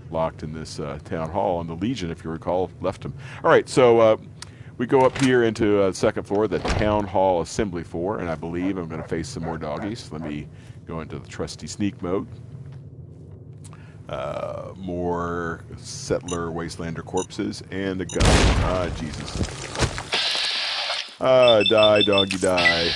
locked 0.09 0.43
in 0.43 0.53
this 0.53 0.79
uh, 0.79 0.97
town 1.03 1.29
hall. 1.29 1.59
And 1.61 1.69
the 1.69 1.75
Legion, 1.75 2.09
if 2.09 2.23
you 2.23 2.29
recall, 2.31 2.71
left 2.81 3.01
them. 3.01 3.13
All 3.43 3.49
right, 3.49 3.67
so. 3.67 3.99
Uh, 3.99 4.17
we 4.79 4.87
go 4.87 5.01
up 5.01 5.15
here 5.19 5.43
into 5.43 5.83
uh, 5.83 5.91
second 5.91 6.23
floor, 6.23 6.47
the 6.47 6.57
town 6.57 7.05
hall 7.05 7.41
assembly 7.41 7.83
floor, 7.83 8.17
and 8.17 8.27
I 8.27 8.33
believe 8.33 8.79
I'm 8.79 8.89
going 8.89 9.03
to 9.03 9.07
face 9.07 9.29
some 9.29 9.43
more 9.43 9.59
doggies. 9.59 10.11
Let 10.11 10.21
me 10.21 10.47
go 10.87 11.01
into 11.01 11.19
the 11.19 11.27
trusty 11.27 11.67
sneak 11.67 12.01
mode 12.01 12.27
uh, 14.09 14.73
more 14.77 15.63
settler 15.77 16.51
wastelander 16.51 17.03
corpses 17.03 17.63
and 17.71 18.01
a 18.01 18.05
gun. 18.05 18.21
Ah, 18.23 18.89
Jesus. 18.97 19.63
Ah, 21.21 21.63
die, 21.69 22.01
doggy, 22.03 22.37
die. 22.37 22.89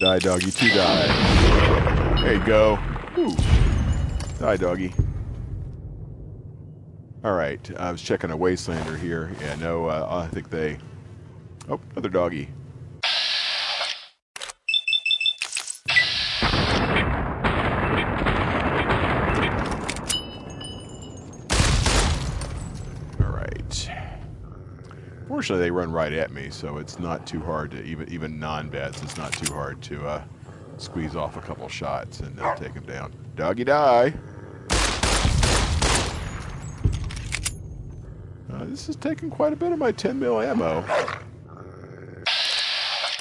Die, 0.00 0.18
doggy, 0.18 0.50
to 0.50 0.68
die. 0.68 2.22
There 2.22 2.34
you 2.34 2.44
go. 2.44 2.78
Ooh. 3.18 3.36
Die, 4.38 4.56
doggy. 4.56 4.94
All 7.24 7.34
right, 7.34 7.70
I 7.78 7.90
was 7.90 8.02
checking 8.02 8.30
a 8.30 8.36
wastelander 8.36 8.96
here. 8.96 9.32
Yeah, 9.40 9.56
no, 9.56 9.86
uh, 9.86 10.06
I 10.10 10.26
think 10.32 10.48
they. 10.48 10.78
Oh, 11.68 11.80
another 11.92 12.08
doggy. 12.08 12.48
Fortunately, 25.36 25.66
they 25.66 25.70
run 25.70 25.92
right 25.92 26.14
at 26.14 26.32
me, 26.32 26.48
so 26.48 26.78
it's 26.78 26.98
not 26.98 27.26
too 27.26 27.40
hard 27.40 27.70
to 27.72 27.82
even 27.82 28.08
even 28.10 28.40
non-VATS. 28.40 29.02
It's 29.02 29.18
not 29.18 29.34
too 29.34 29.52
hard 29.52 29.82
to 29.82 30.06
uh, 30.06 30.24
squeeze 30.78 31.14
off 31.14 31.36
a 31.36 31.42
couple 31.42 31.68
shots 31.68 32.20
and 32.20 32.40
uh, 32.40 32.54
take 32.54 32.72
them 32.72 32.84
down. 32.84 33.12
Doggy 33.36 33.64
die. 33.64 34.14
Uh, 38.50 38.64
this 38.64 38.88
is 38.88 38.96
taking 38.96 39.28
quite 39.28 39.52
a 39.52 39.56
bit 39.56 39.72
of 39.72 39.78
my 39.78 39.92
10 39.92 40.18
mil 40.18 40.40
ammo. 40.40 40.82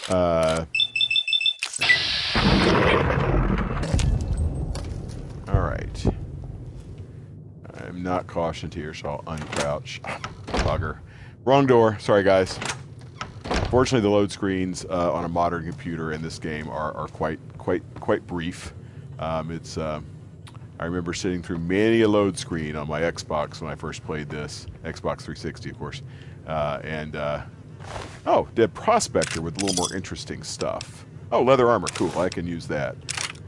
Uh, 0.07 0.63
all 5.50 5.60
right. 5.60 6.05
I'm 7.84 8.01
not 8.01 8.25
cautioned 8.25 8.74
here, 8.74 8.93
so 8.93 9.22
I'll 9.27 9.38
uncrouch. 9.38 10.00
Bugger. 10.63 11.00
Wrong 11.46 11.68
door. 11.68 12.00
Sorry, 12.00 12.24
guys. 12.24 12.58
Fortunately, 13.70 14.02
the 14.02 14.10
load 14.10 14.32
screens 14.32 14.84
uh, 14.90 15.14
on 15.14 15.25
a 15.25 15.30
modern 15.30 15.64
computer 15.64 16.12
in 16.12 16.24
this 16.24 16.40
game 16.40 16.68
are, 16.68 16.92
are 16.94 17.08
quite 17.08 17.40
quite 17.60 17.84
quite 18.00 18.25
brief. 18.25 18.74
Um, 19.20 19.52
it's 19.52 19.78
uh, 19.78 20.02
I 20.80 20.86
remember 20.86 21.14
sitting 21.14 21.44
through 21.44 21.60
many 21.60 22.02
a 22.02 22.08
load 22.08 22.36
screen 22.40 22.75
on 22.75 22.88
my 22.88 23.02
Xbox 23.02 23.62
when 23.62 23.70
I 23.72 23.75
first 23.75 24.04
played 24.04 24.28
this 24.28 24.66
Xbox 24.84 25.22
360, 25.22 25.70
of 25.70 25.78
course. 25.78 26.02
Uh, 26.48 26.80
and 26.84 27.16
uh, 27.16 27.44
oh, 28.25 28.48
Dead 28.56 28.74
Prospector 28.74 29.40
with 29.40 29.62
a 29.62 29.66
little 29.66 29.75
more 29.75 29.96
interesting 29.96 30.42
stuff. 30.42 31.06
Oh, 31.32 31.44
leather 31.44 31.70
armor, 31.70 31.88
cool. 31.90 32.18
I 32.18 32.30
can 32.30 32.48
use 32.48 32.66
that. 32.70 32.96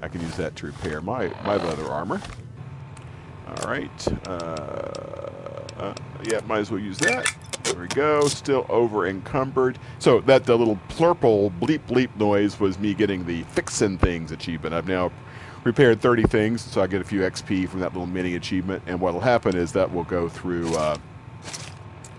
I 0.04 0.08
can 0.08 0.22
use 0.22 0.38
that 0.38 0.56
to 0.58 0.68
repair 0.68 1.01
my 1.01 1.30
my 1.44 1.56
leather 1.56 1.88
armor. 1.88 2.22
All 3.48 3.68
right. 3.68 4.08
Uh, 4.27 4.32
uh, 5.80 5.94
yeah, 6.30 6.42
might 6.46 6.60
as 6.60 6.70
well 6.70 6.80
use 6.80 7.00
that. 7.00 7.36
There 7.67 7.81
we 7.81 7.88
go. 7.88 8.27
Still 8.27 8.65
over 8.69 9.07
encumbered. 9.07 9.77
So 10.00 10.21
that 10.21 10.45
the 10.45 10.57
little 10.57 10.79
plurple 10.89 11.51
bleep 11.59 11.81
bleep 11.88 12.15
noise 12.17 12.59
was 12.59 12.79
me 12.79 12.93
getting 12.93 13.25
the 13.25 13.43
fixin' 13.43 13.97
things 13.97 14.31
achievement. 14.31 14.74
I've 14.74 14.88
now 14.88 15.12
repaired 15.63 16.01
30 16.01 16.24
things, 16.24 16.62
so 16.62 16.81
I 16.81 16.88
get 16.88 17.01
a 17.01 17.03
few 17.03 17.21
XP 17.21 17.67
from 17.67 17.81
that 17.81 17.91
little 17.91 18.07
mini 18.07 18.36
achievement. 18.36 18.83
And 18.88 19.01
what'll 19.01 19.19
happen 19.19 19.55
is 19.55 19.74
that 19.74 19.93
will 19.93 20.05
go 20.05 20.29
through. 20.29 20.74
Uh, 20.75 20.97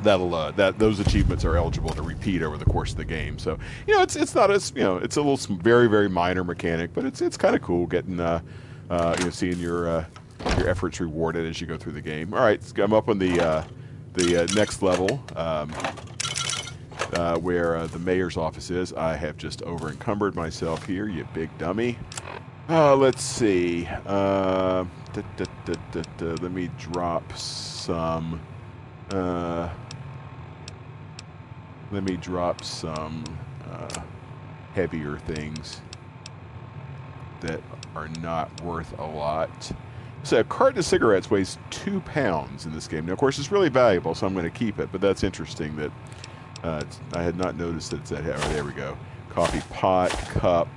that'll 0.02 0.34
uh, 0.34 0.50
that 0.52 0.78
those 0.78 1.00
achievements 1.00 1.44
are 1.44 1.56
eligible 1.56 1.90
to 1.90 2.02
repeat 2.02 2.42
over 2.42 2.56
the 2.56 2.64
course 2.66 2.90
of 2.92 2.98
the 2.98 3.04
game. 3.04 3.38
So 3.38 3.58
you 3.86 3.94
know, 3.94 4.02
it's 4.02 4.16
it's 4.16 4.34
not 4.34 4.50
as 4.50 4.72
you 4.76 4.82
know, 4.82 4.98
it's 4.98 5.16
a 5.16 5.22
little 5.22 5.56
very 5.56 5.88
very 5.88 6.08
minor 6.08 6.44
mechanic, 6.44 6.92
but 6.92 7.04
it's 7.04 7.20
it's 7.20 7.36
kind 7.36 7.56
of 7.56 7.62
cool 7.62 7.86
getting 7.86 8.20
uh, 8.20 8.40
uh, 8.90 9.16
you 9.18 9.24
know 9.24 9.30
seeing 9.30 9.58
your 9.58 9.88
uh, 9.88 10.04
your 10.58 10.68
efforts 10.68 11.00
rewarded 11.00 11.46
as 11.46 11.60
you 11.60 11.66
go 11.66 11.76
through 11.76 11.92
the 11.92 12.02
game. 12.02 12.34
All 12.34 12.40
right, 12.40 12.60
I'm 12.78 12.92
up 12.92 13.08
on 13.08 13.18
the 13.18 13.40
uh, 13.40 13.64
the 14.14 14.42
uh, 14.42 14.46
next 14.54 14.82
level 14.82 15.22
um, 15.36 15.72
uh, 17.12 17.38
where 17.38 17.76
uh, 17.76 17.86
the 17.86 17.98
mayor's 17.98 18.36
office 18.36 18.70
is. 18.70 18.92
I 18.92 19.16
have 19.16 19.36
just 19.36 19.62
over 19.62 19.88
encumbered 19.88 20.34
myself 20.34 20.84
here, 20.86 21.08
you 21.08 21.26
big 21.34 21.56
dummy. 21.58 21.98
Uh, 22.68 22.94
let's 22.96 23.22
see. 23.22 23.88
Uh, 24.06 24.84
da, 25.12 25.22
da, 25.36 26.02
da, 26.18 26.26
let 26.42 26.52
me 26.52 26.70
drop 26.78 27.36
some. 27.36 28.40
Uh, 29.10 29.70
let 31.90 32.04
me 32.04 32.16
drop 32.16 32.62
some 32.62 33.24
heavier 34.74 35.18
things 35.18 35.80
that 37.40 37.60
are 37.94 38.08
not 38.20 38.60
worth 38.62 38.96
a 38.98 39.04
lot. 39.06 39.72
So 40.28 40.40
a 40.40 40.44
carton 40.44 40.78
of 40.78 40.84
cigarettes 40.84 41.30
weighs 41.30 41.56
two 41.70 42.00
pounds 42.00 42.66
in 42.66 42.74
this 42.74 42.86
game. 42.86 43.06
Now, 43.06 43.14
of 43.14 43.18
course, 43.18 43.38
it's 43.38 43.50
really 43.50 43.70
valuable, 43.70 44.14
so 44.14 44.26
I'm 44.26 44.34
going 44.34 44.44
to 44.44 44.50
keep 44.50 44.78
it. 44.78 44.90
But 44.92 45.00
that's 45.00 45.24
interesting 45.24 45.74
that 45.76 45.90
uh, 46.62 46.84
I 47.14 47.22
had 47.22 47.38
not 47.38 47.56
noticed 47.56 47.92
that 47.92 48.00
it's 48.00 48.10
that 48.10 48.24
heavy. 48.24 48.38
Oh, 48.38 48.52
there 48.52 48.62
we 48.62 48.72
go. 48.72 48.94
Coffee 49.30 49.62
pot, 49.70 50.10
cup, 50.10 50.68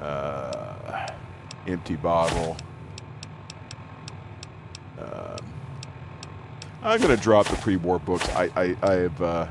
uh, 0.00 1.06
empty 1.66 1.96
bottle. 1.96 2.56
Um, 4.98 5.36
I'm 6.82 6.98
going 6.98 7.14
to 7.14 7.22
drop 7.22 7.48
the 7.48 7.56
pre-war 7.56 7.98
books. 7.98 8.26
I, 8.30 8.44
I, 8.56 8.76
I 8.82 8.92
have. 8.94 9.20
Uh, 9.20 9.46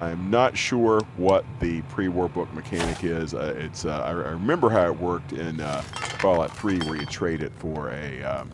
I'm 0.00 0.28
not 0.28 0.56
sure 0.56 1.02
what 1.16 1.44
the 1.60 1.82
pre-war 1.82 2.28
book 2.28 2.52
mechanic 2.52 3.04
is. 3.04 3.32
Uh, 3.32 3.54
it's 3.56 3.84
uh, 3.84 4.00
I, 4.00 4.08
I, 4.08 4.12
remember 4.32 4.70
how 4.70 4.86
it 4.86 4.98
worked 4.98 5.32
in 5.32 5.60
uh, 5.60 5.82
Fallout 6.16 6.56
3, 6.56 6.78
where 6.80 6.96
you 6.96 7.06
trade 7.06 7.42
it 7.42 7.52
for 7.58 7.90
a 7.90 8.22
um, 8.22 8.50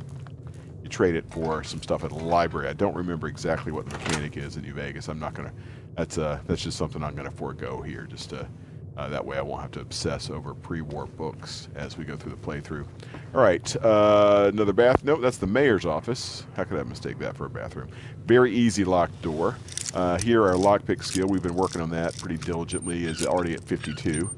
you 0.82 0.88
trade 0.88 1.14
it 1.14 1.24
for 1.30 1.62
some 1.62 1.82
stuff 1.82 2.04
at 2.04 2.10
the 2.10 2.16
library. 2.16 2.68
I 2.68 2.72
don't 2.72 2.94
remember 2.94 3.28
exactly 3.28 3.72
what 3.72 3.88
the 3.88 3.96
mechanic 3.98 4.36
is 4.36 4.56
in 4.56 4.62
New 4.62 4.74
Vegas. 4.74 5.08
I'm 5.08 5.18
not 5.18 5.34
gonna. 5.34 5.52
That's 5.96 6.18
uh 6.18 6.40
that's 6.46 6.62
just 6.62 6.78
something 6.78 7.02
I'm 7.02 7.14
gonna 7.14 7.30
forego 7.30 7.82
here. 7.82 8.06
Just 8.10 8.30
to 8.30 8.48
uh, 8.96 9.08
that 9.08 9.24
way 9.24 9.38
I 9.38 9.42
won't 9.42 9.62
have 9.62 9.70
to 9.72 9.80
obsess 9.80 10.28
over 10.28 10.54
pre-war 10.54 11.06
books 11.06 11.68
as 11.74 11.96
we 11.96 12.04
go 12.04 12.16
through 12.16 12.32
the 12.32 12.36
playthrough. 12.36 12.86
All 13.34 13.40
right, 13.40 13.76
uh, 13.82 14.50
another 14.52 14.74
bath. 14.74 15.02
Nope, 15.02 15.20
that's 15.22 15.38
the 15.38 15.46
mayor's 15.46 15.86
office. 15.86 16.44
How 16.56 16.64
could 16.64 16.78
I 16.78 16.82
mistake 16.82 17.18
that 17.20 17.36
for 17.36 17.46
a 17.46 17.50
bathroom? 17.50 17.88
Very 18.26 18.52
easy 18.52 18.84
locked 18.84 19.20
door. 19.22 19.56
Uh, 19.94 20.18
here 20.18 20.42
our 20.42 20.54
lockpick 20.54 21.02
skill. 21.02 21.26
We've 21.26 21.42
been 21.42 21.54
working 21.54 21.80
on 21.80 21.90
that 21.90 22.16
pretty 22.18 22.36
diligently. 22.38 23.04
Is 23.04 23.24
already 23.24 23.54
at 23.54 23.64
52. 23.64 24.30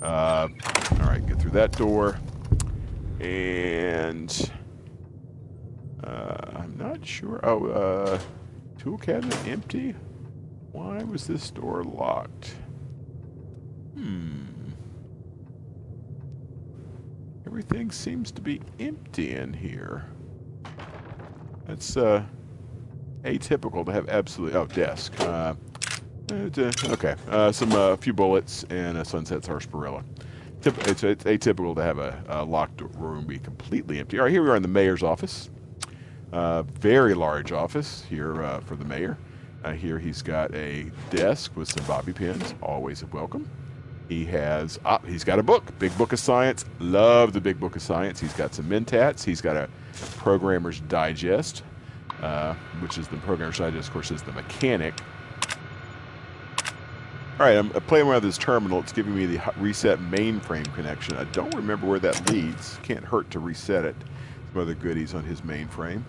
Uh, 0.00 0.48
all 0.92 0.98
right, 1.06 1.26
get 1.26 1.38
through 1.38 1.50
that 1.52 1.72
door. 1.72 2.18
And 3.20 4.50
uh, 6.02 6.36
I'm 6.56 6.76
not 6.78 7.04
sure. 7.04 7.40
Oh, 7.42 7.66
uh, 7.66 8.18
tool 8.78 8.98
cabinet 8.98 9.36
empty. 9.46 9.94
Why 10.72 11.02
was 11.02 11.26
this 11.26 11.50
door 11.50 11.84
locked? 11.84 12.54
Hmm. 13.94 14.46
Everything 17.46 17.90
seems 17.90 18.30
to 18.32 18.40
be 18.40 18.60
empty 18.78 19.32
in 19.32 19.52
here. 19.52 20.06
That's 21.66 21.96
uh, 21.96 22.22
atypical 23.22 23.84
to 23.84 23.92
have 23.92 24.08
absolutely. 24.08 24.58
Oh, 24.58 24.66
desk. 24.66 25.12
Uh, 25.20 25.54
okay, 26.86 27.16
uh, 27.28 27.52
some 27.52 27.72
a 27.72 27.92
uh, 27.92 27.96
few 27.96 28.12
bullets 28.12 28.64
and 28.70 28.96
a 28.96 29.04
sunset 29.04 29.44
sarsaparilla. 29.44 30.04
It's, 30.62 31.02
it's 31.02 31.24
atypical 31.24 31.74
to 31.74 31.82
have 31.82 31.98
a, 31.98 32.22
a, 32.28 32.44
locked 32.44 32.82
room 32.98 33.24
be 33.24 33.38
completely 33.38 33.98
empty. 33.98 34.18
All 34.18 34.24
right, 34.24 34.30
here 34.30 34.42
we 34.42 34.50
are 34.50 34.56
in 34.56 34.62
the 34.62 34.68
mayor's 34.68 35.02
office. 35.02 35.48
Uh, 36.32 36.62
very 36.62 37.14
large 37.14 37.50
office 37.50 38.04
here 38.10 38.42
uh, 38.42 38.60
for 38.60 38.76
the 38.76 38.84
mayor. 38.84 39.16
Uh, 39.64 39.72
here 39.72 39.98
he's 39.98 40.20
got 40.20 40.54
a 40.54 40.90
desk 41.08 41.56
with 41.56 41.70
some 41.70 41.86
bobby 41.86 42.12
pins, 42.12 42.54
always 42.62 43.02
welcome. 43.06 43.50
He 44.08 44.24
has 44.26 44.78
uh, 44.84 44.98
he's 44.98 45.24
got 45.24 45.38
a 45.38 45.42
book, 45.42 45.78
Big 45.78 45.96
Book 45.96 46.12
of 46.12 46.18
Science. 46.18 46.66
Love 46.78 47.32
the 47.32 47.40
Big 47.40 47.58
Book 47.58 47.76
of 47.76 47.82
Science. 47.82 48.20
He's 48.20 48.34
got 48.34 48.54
some 48.54 48.66
Mentats. 48.66 49.24
He's 49.24 49.40
got 49.40 49.56
a 49.56 49.68
Programmer's 50.18 50.80
Digest, 50.80 51.62
uh, 52.20 52.54
which 52.80 52.98
is 52.98 53.08
the 53.08 53.16
Programmer's 53.18 53.58
Digest, 53.58 53.88
of 53.88 53.92
course, 53.94 54.10
is 54.10 54.22
the 54.22 54.32
mechanic. 54.32 54.94
All 57.40 57.46
right, 57.46 57.56
I'm 57.56 57.70
playing 57.70 58.06
around 58.06 58.22
this 58.22 58.36
terminal. 58.36 58.80
It's 58.80 58.92
giving 58.92 59.16
me 59.16 59.24
the 59.24 59.40
reset 59.56 59.98
mainframe 59.98 60.74
connection. 60.74 61.16
I 61.16 61.24
don't 61.24 61.54
remember 61.54 61.86
where 61.86 61.98
that 61.98 62.30
leads. 62.30 62.78
Can't 62.82 63.02
hurt 63.02 63.30
to 63.30 63.38
reset 63.38 63.86
it. 63.86 63.96
Some 64.52 64.60
other 64.60 64.74
goodies 64.74 65.14
on 65.14 65.24
his 65.24 65.40
mainframe. 65.40 66.02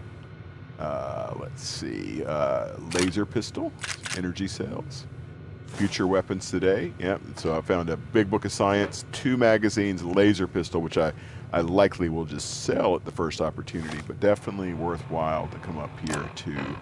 Uh, 0.78 1.34
let's 1.40 1.64
see. 1.64 2.26
Uh, 2.26 2.76
laser 2.96 3.26
pistol, 3.26 3.72
energy 4.18 4.46
cells, 4.46 5.06
future 5.68 6.06
weapons 6.06 6.52
today. 6.52 6.92
Yep. 7.00 7.22
So 7.38 7.58
I 7.58 7.62
found 7.62 7.90
a 7.90 7.96
big 7.96 8.30
book 8.30 8.44
of 8.44 8.52
science, 8.52 9.06
two 9.14 9.38
magazines, 9.38 10.04
laser 10.04 10.48
pistol, 10.48 10.82
which 10.82 10.98
I, 10.98 11.14
I 11.54 11.62
likely 11.62 12.10
will 12.10 12.26
just 12.26 12.66
sell 12.66 12.94
at 12.98 13.06
the 13.06 13.12
first 13.12 13.40
opportunity, 13.40 14.00
but 14.06 14.20
definitely 14.20 14.74
worthwhile 14.74 15.48
to 15.48 15.58
come 15.60 15.78
up 15.78 15.98
here 16.02 16.30
to 16.36 16.76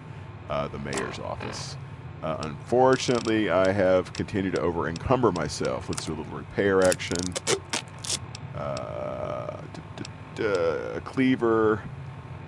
uh, 0.48 0.66
the 0.66 0.78
mayor's 0.80 1.20
office. 1.20 1.76
Uh, 2.22 2.36
unfortunately, 2.40 3.50
I 3.50 3.72
have 3.72 4.12
continued 4.12 4.54
to 4.56 4.60
over 4.60 4.88
encumber 4.88 5.32
myself. 5.32 5.88
Let's 5.88 6.04
do 6.04 6.12
a 6.12 6.16
little 6.16 6.36
repair 6.36 6.82
action. 6.86 7.16
Uh, 8.54 9.10
cleaver. 11.04 11.82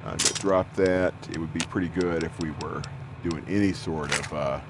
Uh, 0.04 0.16
drop 0.34 0.72
that. 0.74 1.14
It 1.30 1.38
would 1.38 1.52
be 1.52 1.60
pretty 1.60 1.88
good 1.88 2.22
if 2.22 2.38
we 2.40 2.50
were 2.62 2.82
doing 3.22 3.44
any 3.48 3.72
sort 3.72 4.18
of. 4.18 4.32
Uh, 4.32 4.60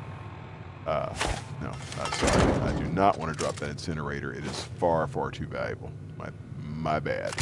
uh, 0.87 1.15
no, 1.61 1.73
sorry. 2.13 2.53
I 2.63 2.73
do 2.79 2.85
not 2.87 3.19
want 3.19 3.33
to 3.33 3.39
drop 3.39 3.57
that 3.57 3.71
incinerator. 3.71 4.33
It 4.33 4.45
is 4.45 4.65
far, 4.65 5.07
far 5.07 5.31
too 5.31 5.47
valuable. 5.47 5.91
My, 6.19 6.29
my 6.61 6.99
bad. 6.99 7.35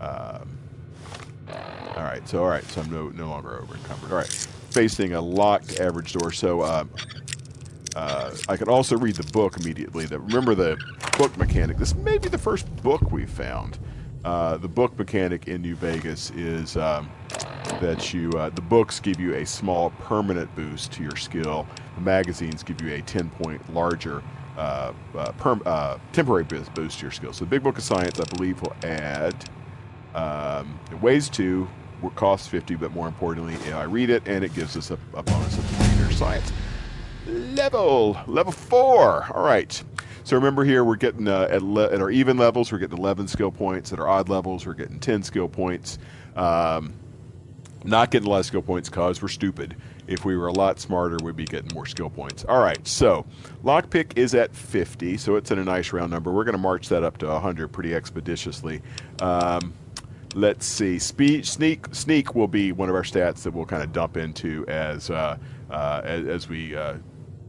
Um, 0.00 0.58
all 1.96 2.02
right. 2.02 2.26
So, 2.26 2.42
all 2.42 2.48
right. 2.48 2.64
So 2.64 2.80
I'm 2.80 2.90
no, 2.90 3.10
no 3.10 3.28
longer 3.28 3.60
over 3.60 3.74
encumbered. 3.74 4.10
All 4.10 4.18
right 4.18 4.48
facing 4.70 5.14
a 5.14 5.20
locked 5.20 5.80
average 5.80 6.12
door. 6.12 6.32
So 6.32 6.60
uh, 6.62 6.84
uh, 7.96 8.34
I 8.48 8.56
could 8.56 8.68
also 8.68 8.96
read 8.96 9.16
the 9.16 9.30
book 9.32 9.58
immediately. 9.58 10.06
The, 10.06 10.18
remember 10.18 10.54
the 10.54 10.76
book 11.18 11.36
mechanic. 11.36 11.76
This 11.76 11.94
may 11.94 12.18
be 12.18 12.28
the 12.28 12.38
first 12.38 12.74
book 12.82 13.10
we 13.10 13.26
found. 13.26 13.78
Uh, 14.24 14.58
the 14.58 14.68
book 14.68 14.98
mechanic 14.98 15.48
in 15.48 15.62
New 15.62 15.74
Vegas 15.76 16.30
is 16.32 16.76
um, 16.76 17.10
that 17.80 18.12
you 18.12 18.30
uh, 18.32 18.50
the 18.50 18.60
books 18.60 19.00
give 19.00 19.18
you 19.18 19.34
a 19.34 19.46
small 19.46 19.90
permanent 19.90 20.54
boost 20.54 20.92
to 20.92 21.02
your 21.02 21.16
skill. 21.16 21.66
The 21.94 22.02
magazines 22.02 22.62
give 22.62 22.80
you 22.82 22.94
a 22.94 23.00
10 23.02 23.30
point 23.30 23.74
larger 23.74 24.22
uh, 24.56 24.92
uh, 25.14 25.32
uh, 25.64 25.98
temporary 26.12 26.44
boost 26.44 26.74
to 26.74 27.02
your 27.02 27.10
skill. 27.10 27.32
So 27.32 27.44
the 27.44 27.50
Big 27.50 27.62
Book 27.62 27.78
of 27.78 27.84
Science, 27.84 28.20
I 28.20 28.24
believe, 28.24 28.60
will 28.60 28.76
add. 28.84 29.34
Um, 30.14 30.78
it 30.90 31.00
weighs 31.00 31.30
two, 31.30 31.68
costs 32.14 32.48
50, 32.48 32.76
but 32.76 32.92
more 32.92 33.06
importantly, 33.06 33.56
I 33.72 33.84
read 33.84 34.10
it 34.10 34.22
and 34.26 34.42
it 34.42 34.54
gives 34.54 34.76
us 34.76 34.90
a, 34.90 34.98
a 35.14 35.22
bonus 35.22 35.58
of 35.58 35.66
computer 35.76 36.12
science. 36.12 36.52
Level, 37.26 38.18
level 38.26 38.52
four. 38.52 39.26
All 39.34 39.44
right. 39.44 39.82
So 40.24 40.36
remember 40.36 40.64
here, 40.64 40.84
we're 40.84 40.96
getting 40.96 41.28
uh, 41.28 41.48
at, 41.50 41.62
at, 41.62 42.00
our 42.00 42.10
even 42.10 42.36
levels, 42.36 42.72
we're 42.72 42.78
getting 42.78 42.98
11 42.98 43.28
skill 43.28 43.50
points. 43.50 43.92
At 43.92 44.00
our 44.00 44.08
odd 44.08 44.28
levels, 44.28 44.66
we're 44.66 44.74
getting 44.74 45.00
10 45.00 45.22
skill 45.22 45.48
points. 45.48 45.98
Um, 46.36 46.94
not 47.84 48.10
getting 48.10 48.26
a 48.26 48.30
lot 48.30 48.40
of 48.40 48.46
skill 48.46 48.62
points 48.62 48.88
because 48.88 49.22
we're 49.22 49.28
stupid. 49.28 49.76
If 50.06 50.24
we 50.24 50.36
were 50.36 50.48
a 50.48 50.52
lot 50.52 50.80
smarter, 50.80 51.16
we'd 51.22 51.36
be 51.36 51.44
getting 51.44 51.72
more 51.74 51.86
skill 51.86 52.10
points. 52.10 52.44
All 52.44 52.60
right, 52.60 52.84
so 52.86 53.24
lockpick 53.64 54.12
is 54.16 54.34
at 54.34 54.54
50, 54.54 55.16
so 55.16 55.36
it's 55.36 55.50
in 55.50 55.58
a 55.58 55.64
nice 55.64 55.92
round 55.92 56.10
number. 56.10 56.30
We're 56.30 56.44
going 56.44 56.56
to 56.56 56.58
march 56.58 56.88
that 56.88 57.04
up 57.04 57.18
to 57.18 57.26
100 57.28 57.68
pretty 57.68 57.94
expeditiously. 57.94 58.82
Um, 59.22 59.72
let's 60.34 60.66
see. 60.66 60.98
Speed 60.98 61.46
sneak 61.46 61.86
sneak 61.92 62.34
will 62.34 62.48
be 62.48 62.72
one 62.72 62.88
of 62.88 62.94
our 62.94 63.02
stats 63.02 63.42
that 63.42 63.52
we'll 63.52 63.66
kind 63.66 63.82
of 63.82 63.92
dump 63.92 64.16
into 64.16 64.66
as 64.68 65.10
uh, 65.10 65.36
uh, 65.70 66.00
as, 66.04 66.48
we 66.48 66.76
uh, 66.76 66.96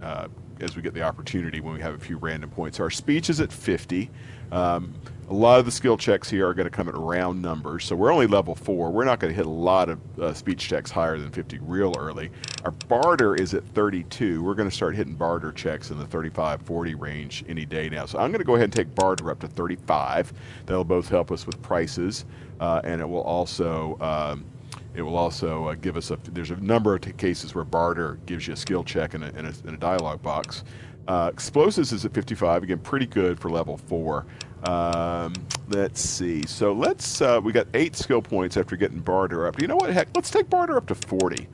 uh, 0.02 0.28
as 0.60 0.76
we 0.76 0.82
get 0.82 0.94
the 0.94 1.02
opportunity 1.02 1.60
when 1.60 1.74
we 1.74 1.82
have 1.82 1.94
a 1.94 2.00
few 2.00 2.18
random 2.18 2.50
points. 2.50 2.80
Our 2.80 2.90
speech 2.90 3.30
is 3.30 3.40
at 3.40 3.52
50. 3.52 4.10
Um, 4.52 4.94
a 5.30 5.32
lot 5.32 5.60
of 5.60 5.66
the 5.66 5.72
skill 5.72 5.96
checks 5.96 6.30
here 6.30 6.46
are 6.46 6.54
going 6.54 6.66
to 6.66 6.70
come 6.70 6.90
at 6.90 6.98
round 6.98 7.42
numbers, 7.42 7.86
so 7.86 7.96
we're 7.96 8.12
only 8.12 8.28
level 8.28 8.54
four. 8.54 8.92
We're 8.92 9.06
not 9.06 9.22
going 9.22 9.32
to 9.32 9.36
hit 9.36 9.46
a 9.46 9.50
lot 9.50 9.88
of 9.88 10.20
uh, 10.20 10.34
speech 10.34 10.60
checks 10.60 10.92
higher 10.92 11.18
than 11.18 11.32
50 11.32 11.60
real 11.60 11.96
early. 11.98 12.30
Our 12.66 12.72
barter 12.72 13.34
is 13.36 13.54
at 13.54 13.64
32. 13.70 14.44
We're 14.44 14.56
going 14.56 14.70
to 14.70 14.76
start 14.76 14.94
hitting 14.94 15.16
barter 15.16 15.54
checks 15.54 15.90
in 15.90 15.98
the 15.98 16.06
35 16.06 16.64
40 16.64 16.96
range 16.96 17.46
any 17.48 17.64
day 17.64 17.88
now. 17.88 18.06
So 18.06 18.20
I'm 18.20 18.32
going 18.32 18.42
to 18.42 18.46
go 18.46 18.56
ahead 18.56 18.66
and 18.66 18.74
take 18.74 18.94
barter 18.94 19.32
up 19.32 19.40
to 19.40 19.48
35. 19.48 20.34
That'll 20.66 20.84
both 20.84 21.08
help 21.08 21.32
us 21.32 21.46
with 21.48 21.62
prices, 21.62 22.26
uh, 22.62 22.80
and 22.84 23.02
it 23.02 23.10
will 23.10 23.24
also. 23.24 23.98
Um, 24.00 24.46
it 24.94 25.02
will 25.02 25.18
also 25.18 25.68
uh, 25.68 25.76
give 25.76 25.98
us 25.98 26.12
a. 26.12 26.18
There's 26.32 26.52
a 26.52 26.58
number 26.58 26.96
of 26.96 27.18
cases 27.18 27.56
where 27.56 27.64
barter 27.64 28.20
gives 28.26 28.48
you 28.48 28.54
a 28.54 28.58
skill 28.58 28.84
check 28.84 29.14
in 29.14 29.24
a, 29.24 29.30
in 29.30 29.46
a, 29.46 29.54
in 29.66 29.74
a 29.74 29.78
dialogue 29.78 30.22
box. 30.22 30.64
Uh, 31.08 31.30
explosives 31.34 31.92
is 31.92 32.06
at 32.06 32.14
55. 32.14 32.64
Again, 32.64 32.78
pretty 32.80 33.08
good 33.08 33.40
for 33.40 33.50
level 33.50 33.78
four. 33.78 34.26
Um, 34.66 35.34
let's 35.70 36.00
see. 36.00 36.46
So 36.46 36.72
let's. 36.74 37.22
Uh, 37.22 37.42
we 37.44 37.52
got 37.52 37.68
eight 37.74 37.96
skill 37.96 38.22
points 38.22 38.58
after 38.58 38.76
getting 38.76 39.00
barter 39.00 39.48
up. 39.48 39.60
You 39.60 39.68
know 39.68 39.78
what? 39.78 39.92
Heck, 39.92 40.10
let's 40.16 40.30
take 40.30 40.50
barter 40.50 40.78
up 40.78 40.86
to 40.88 40.96
40. 40.96 41.48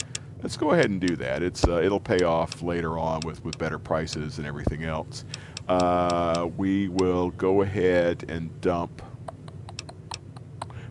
Let's 0.43 0.57
go 0.57 0.71
ahead 0.71 0.89
and 0.89 0.99
do 0.99 1.15
that. 1.15 1.41
It's 1.41 1.65
uh, 1.67 1.81
it'll 1.81 1.99
pay 1.99 2.23
off 2.23 2.61
later 2.61 2.99
on 2.99 3.21
with 3.23 3.43
with 3.45 3.57
better 3.57 3.79
prices 3.79 4.39
and 4.39 4.47
everything 4.47 4.83
else. 4.83 5.25
Uh, 5.67 6.49
we 6.57 6.89
will 6.89 7.31
go 7.31 7.61
ahead 7.61 8.25
and 8.27 8.59
dump. 8.61 9.01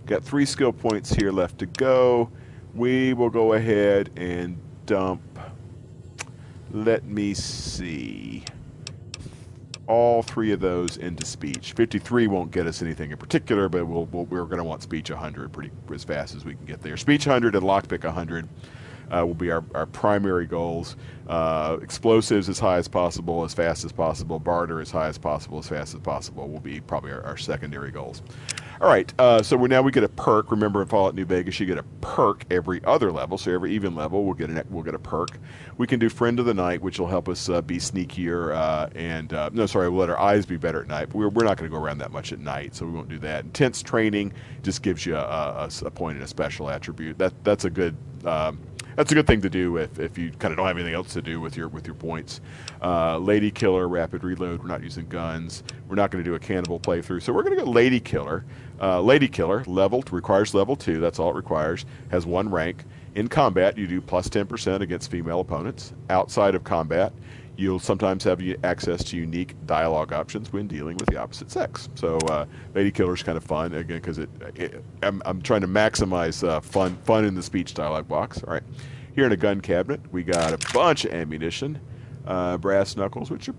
Got 0.06 0.22
three 0.22 0.46
skill 0.46 0.72
points 0.72 1.12
here 1.12 1.32
left 1.32 1.58
to 1.58 1.66
go. 1.66 2.30
We 2.74 3.12
will 3.12 3.30
go 3.30 3.54
ahead 3.54 4.10
and 4.16 4.56
dump. 4.86 5.20
Let 6.70 7.04
me 7.04 7.34
see 7.34 8.44
all 9.88 10.22
three 10.22 10.52
of 10.52 10.60
those 10.60 10.96
into 10.96 11.26
speech. 11.26 11.72
53 11.72 12.28
won't 12.28 12.52
get 12.52 12.68
us 12.68 12.82
anything 12.82 13.10
in 13.10 13.16
particular, 13.16 13.68
but 13.68 13.84
we'll, 13.84 14.04
we 14.06 14.22
we 14.24 14.38
are 14.38 14.44
going 14.44 14.58
to 14.58 14.64
want 14.64 14.82
speech 14.82 15.10
100 15.10 15.52
pretty 15.52 15.72
as 15.92 16.04
fast 16.04 16.36
as 16.36 16.44
we 16.44 16.54
can 16.54 16.66
get 16.66 16.82
there. 16.82 16.96
Speech 16.96 17.26
100 17.26 17.56
and 17.56 17.64
lockpick 17.64 18.04
100 18.04 18.48
uh, 19.10 19.26
will 19.26 19.34
be 19.34 19.50
our, 19.50 19.64
our 19.74 19.86
primary 19.86 20.46
goals. 20.46 20.96
Uh, 21.28 21.78
explosives 21.82 22.48
as 22.48 22.60
high 22.60 22.76
as 22.76 22.86
possible, 22.86 23.44
as 23.44 23.54
fast 23.54 23.84
as 23.84 23.90
possible. 23.90 24.38
Barter 24.38 24.80
as 24.80 24.90
high 24.90 25.08
as 25.08 25.18
possible, 25.18 25.58
as 25.58 25.68
fast 25.68 25.94
as 25.94 26.00
possible 26.00 26.48
will 26.48 26.60
be 26.60 26.80
probably 26.80 27.10
our, 27.10 27.22
our 27.24 27.36
secondary 27.36 27.90
goals. 27.90 28.22
All 28.80 28.88
right, 28.88 29.12
uh, 29.18 29.42
so 29.42 29.56
now 29.56 29.80
we 29.80 29.90
get 29.90 30.04
a 30.04 30.08
perk. 30.08 30.50
Remember, 30.50 30.82
in 30.82 30.88
Fallout 30.88 31.14
New 31.14 31.24
Vegas, 31.24 31.58
you 31.58 31.64
get 31.64 31.78
a 31.78 31.82
perk 32.02 32.44
every 32.50 32.84
other 32.84 33.10
level. 33.10 33.38
So 33.38 33.52
every 33.52 33.72
even 33.72 33.94
level, 33.94 34.24
we'll 34.24 34.34
get 34.34 34.50
a 34.50 34.66
we'll 34.68 34.82
get 34.82 34.94
a 34.94 34.98
perk. 34.98 35.38
We 35.78 35.86
can 35.86 35.98
do 35.98 36.10
Friend 36.10 36.38
of 36.38 36.44
the 36.44 36.54
Night, 36.54 36.82
which 36.82 37.00
will 37.00 37.06
help 37.06 37.28
us 37.28 37.48
uh, 37.48 37.62
be 37.62 37.78
sneakier 37.78 38.54
uh, 38.54 38.88
and 38.94 39.32
uh, 39.32 39.50
no, 39.52 39.66
sorry, 39.66 39.88
we'll 39.88 40.00
let 40.00 40.10
our 40.10 40.20
eyes 40.20 40.44
be 40.44 40.56
better 40.56 40.82
at 40.82 40.88
night. 40.88 41.14
We're, 41.14 41.28
we're 41.28 41.44
not 41.44 41.56
going 41.56 41.70
to 41.70 41.74
go 41.76 41.82
around 41.82 41.98
that 41.98 42.12
much 42.12 42.32
at 42.32 42.38
night, 42.38 42.74
so 42.74 42.84
we 42.84 42.92
won't 42.92 43.08
do 43.08 43.18
that. 43.20 43.44
Intense 43.44 43.82
training 43.82 44.32
just 44.62 44.82
gives 44.82 45.06
you 45.06 45.16
a, 45.16 45.20
a, 45.20 45.70
a 45.86 45.90
point 45.90 46.16
and 46.16 46.24
a 46.24 46.28
special 46.28 46.68
attribute. 46.68 47.16
That 47.18 47.32
that's 47.44 47.64
a 47.64 47.70
good. 47.70 47.96
Um, 48.24 48.58
that's 48.96 49.12
a 49.12 49.14
good 49.14 49.26
thing 49.26 49.42
to 49.42 49.50
do 49.50 49.76
if, 49.76 49.98
if 49.98 50.18
you 50.18 50.30
kind 50.32 50.52
of 50.52 50.56
don't 50.58 50.66
have 50.66 50.76
anything 50.76 50.94
else 50.94 51.12
to 51.12 51.22
do 51.22 51.40
with 51.40 51.56
your 51.56 51.68
with 51.68 51.86
your 51.86 51.94
points. 51.94 52.40
Uh, 52.82 53.18
Lady 53.18 53.50
Killer, 53.50 53.86
rapid 53.88 54.24
reload. 54.24 54.60
We're 54.60 54.68
not 54.68 54.82
using 54.82 55.06
guns. 55.06 55.62
We're 55.88 55.94
not 55.94 56.10
going 56.10 56.24
to 56.24 56.28
do 56.28 56.34
a 56.34 56.38
cannibal 56.38 56.80
playthrough, 56.80 57.22
so 57.22 57.32
we're 57.32 57.42
going 57.42 57.56
to 57.56 57.64
go 57.64 57.70
Lady 57.70 58.00
Killer. 58.00 58.44
Uh, 58.80 59.00
Lady 59.00 59.28
Killer 59.28 59.64
leveled 59.66 60.12
requires 60.12 60.54
level 60.54 60.76
two. 60.76 60.98
That's 61.00 61.18
all 61.18 61.30
it 61.30 61.36
requires. 61.36 61.86
Has 62.10 62.26
one 62.26 62.50
rank. 62.50 62.84
In 63.14 63.28
combat, 63.28 63.78
you 63.78 63.86
do 63.86 64.00
plus 64.00 64.28
ten 64.28 64.46
percent 64.46 64.82
against 64.82 65.10
female 65.10 65.40
opponents. 65.40 65.92
Outside 66.10 66.54
of 66.54 66.64
combat, 66.64 67.12
you'll 67.56 67.78
sometimes 67.78 68.24
have 68.24 68.42
access 68.64 69.02
to 69.04 69.16
unique 69.16 69.54
dialogue 69.66 70.12
options 70.12 70.52
when 70.52 70.66
dealing 70.66 70.96
with 70.96 71.08
the 71.08 71.16
opposite 71.16 71.50
sex. 71.50 71.88
So, 71.94 72.18
uh, 72.28 72.46
Lady 72.74 72.90
Killer 72.90 73.14
is 73.14 73.22
kind 73.22 73.36
of 73.36 73.44
fun 73.44 73.74
again 73.74 73.98
because 73.98 74.18
it, 74.18 74.28
it 74.54 74.84
I'm, 75.02 75.22
I'm, 75.24 75.42
trying 75.42 75.62
to 75.62 75.68
maximize 75.68 76.46
uh, 76.46 76.60
fun 76.60 76.96
fun 77.04 77.24
in 77.24 77.34
the 77.34 77.42
speech 77.42 77.74
dialogue 77.74 78.08
box. 78.08 78.42
All 78.42 78.52
right, 78.52 78.62
here 79.14 79.26
in 79.26 79.32
a 79.32 79.36
gun 79.36 79.60
cabinet, 79.60 80.00
we 80.12 80.22
got 80.22 80.52
a 80.52 80.72
bunch 80.72 81.04
of 81.04 81.12
ammunition, 81.12 81.80
uh, 82.26 82.58
brass 82.58 82.96
knuckles, 82.96 83.30
which 83.30 83.48
are 83.48 83.54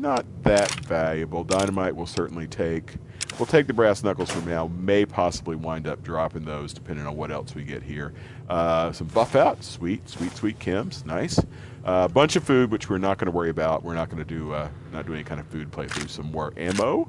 not 0.00 0.24
that 0.42 0.70
valuable. 0.86 1.44
Dynamite 1.44 1.94
will 1.94 2.06
certainly 2.06 2.46
take. 2.46 2.94
We'll 3.38 3.46
take 3.46 3.66
the 3.66 3.72
brass 3.72 4.02
knuckles 4.02 4.30
from 4.30 4.46
now. 4.46 4.66
May 4.66 5.06
possibly 5.06 5.56
wind 5.56 5.86
up 5.86 6.02
dropping 6.02 6.44
those 6.44 6.72
depending 6.72 7.06
on 7.06 7.16
what 7.16 7.30
else 7.30 7.54
we 7.54 7.64
get 7.64 7.82
here. 7.82 8.12
Uh, 8.48 8.92
some 8.92 9.06
Buffout, 9.08 9.62
sweet, 9.62 10.08
sweet, 10.08 10.34
sweet 10.36 10.58
chems, 10.58 11.06
nice. 11.06 11.38
A 11.84 11.88
uh, 11.88 12.08
bunch 12.08 12.36
of 12.36 12.44
food, 12.44 12.70
which 12.70 12.90
we're 12.90 12.98
not 12.98 13.18
going 13.18 13.26
to 13.26 13.30
worry 13.30 13.50
about. 13.50 13.82
We're 13.82 13.94
not 13.94 14.10
going 14.10 14.18
to 14.18 14.28
do 14.28 14.52
uh, 14.52 14.68
not 14.92 15.06
do 15.06 15.14
any 15.14 15.24
kind 15.24 15.40
of 15.40 15.46
food 15.46 15.70
playthrough. 15.70 16.08
Some 16.08 16.30
more 16.30 16.52
ammo, 16.56 17.08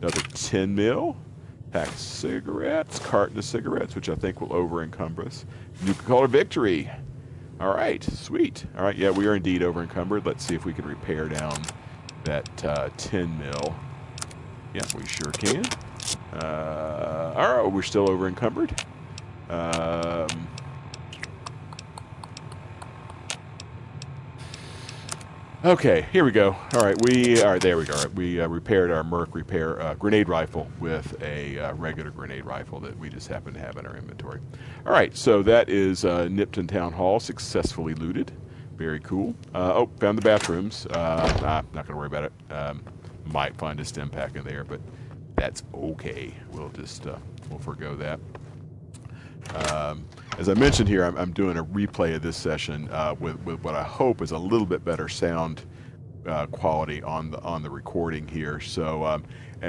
another 0.00 0.20
10 0.20 0.74
mil, 0.74 1.16
pack 1.72 1.88
of 1.88 1.98
cigarettes, 1.98 2.98
carton 2.98 3.38
of 3.38 3.44
cigarettes, 3.44 3.94
which 3.94 4.08
I 4.08 4.14
think 4.14 4.40
will 4.40 4.52
over 4.52 4.82
encumber 4.82 5.24
us. 5.24 5.44
Nuka 5.82 6.02
Cola 6.02 6.28
Victory. 6.28 6.90
All 7.60 7.74
right, 7.74 8.02
sweet. 8.02 8.66
All 8.76 8.84
right, 8.84 8.96
yeah, 8.96 9.10
we 9.10 9.26
are 9.26 9.36
indeed 9.36 9.62
over 9.62 9.80
encumbered. 9.80 10.26
Let's 10.26 10.44
see 10.44 10.56
if 10.56 10.64
we 10.64 10.72
can 10.72 10.86
repair 10.86 11.28
down 11.28 11.62
that 12.24 12.64
uh, 12.64 12.88
10 12.96 13.38
mil. 13.38 13.74
Yeah, 14.74 14.82
we 14.96 15.06
sure 15.06 15.30
can. 15.32 15.64
Uh, 16.32 17.32
all 17.36 17.62
right, 17.62 17.72
we're 17.72 17.82
still 17.82 18.10
over 18.10 18.26
encumbered. 18.26 18.74
Um, 19.48 20.48
Okay, 25.64 26.06
here 26.12 26.26
we 26.26 26.30
go. 26.30 26.54
All 26.74 26.82
right, 26.82 26.94
we 27.06 27.42
all 27.42 27.52
right. 27.52 27.62
There 27.62 27.78
we 27.78 27.86
go. 27.86 27.94
Right, 27.94 28.14
we 28.14 28.38
uh, 28.38 28.46
repaired 28.48 28.90
our 28.90 29.02
Merc 29.02 29.34
repair 29.34 29.80
uh, 29.80 29.94
grenade 29.94 30.28
rifle 30.28 30.68
with 30.78 31.16
a 31.22 31.58
uh, 31.58 31.72
regular 31.76 32.10
grenade 32.10 32.44
rifle 32.44 32.80
that 32.80 32.98
we 32.98 33.08
just 33.08 33.28
happen 33.28 33.54
to 33.54 33.60
have 33.60 33.78
in 33.78 33.86
our 33.86 33.96
inventory. 33.96 34.40
All 34.84 34.92
right, 34.92 35.16
so 35.16 35.42
that 35.44 35.70
is 35.70 36.04
uh, 36.04 36.26
Nipton 36.26 36.68
Town 36.68 36.92
Hall 36.92 37.18
successfully 37.18 37.94
looted. 37.94 38.30
Very 38.76 39.00
cool. 39.00 39.34
Uh, 39.54 39.72
oh, 39.74 39.90
found 40.00 40.18
the 40.18 40.22
bathrooms. 40.22 40.86
Uh, 40.86 41.38
nah, 41.40 41.62
not 41.72 41.86
gonna 41.86 41.96
worry 41.96 42.06
about 42.06 42.24
it. 42.24 42.32
Um, 42.50 42.82
might 43.26 43.56
find 43.56 43.78
a 43.80 43.84
stim 43.84 44.10
pack 44.10 44.36
in 44.36 44.44
there, 44.44 44.64
but 44.64 44.80
that's 45.36 45.62
okay. 45.72 46.34
We'll 46.52 46.70
just 46.70 47.06
we'll 47.48 47.58
forego 47.60 47.94
that. 47.96 48.20
Um, 49.54 50.04
as 50.38 50.48
I 50.48 50.54
mentioned 50.54 50.88
here, 50.88 51.04
I'm, 51.04 51.16
I'm, 51.16 51.32
doing 51.32 51.58
a 51.58 51.64
replay 51.64 52.14
of 52.14 52.22
this 52.22 52.36
session 52.36 52.88
uh, 52.90 53.14
with, 53.20 53.38
with 53.44 53.62
what 53.62 53.74
I 53.74 53.82
hope 53.82 54.22
is 54.22 54.30
a 54.30 54.38
little 54.38 54.66
bit 54.66 54.84
better 54.84 55.08
sound 55.08 55.64
uh, 56.26 56.46
quality 56.46 57.02
on 57.02 57.30
the 57.30 57.40
on 57.40 57.62
the 57.62 57.70
recording 57.70 58.26
here. 58.26 58.60
So 58.60 59.04
um, 59.04 59.24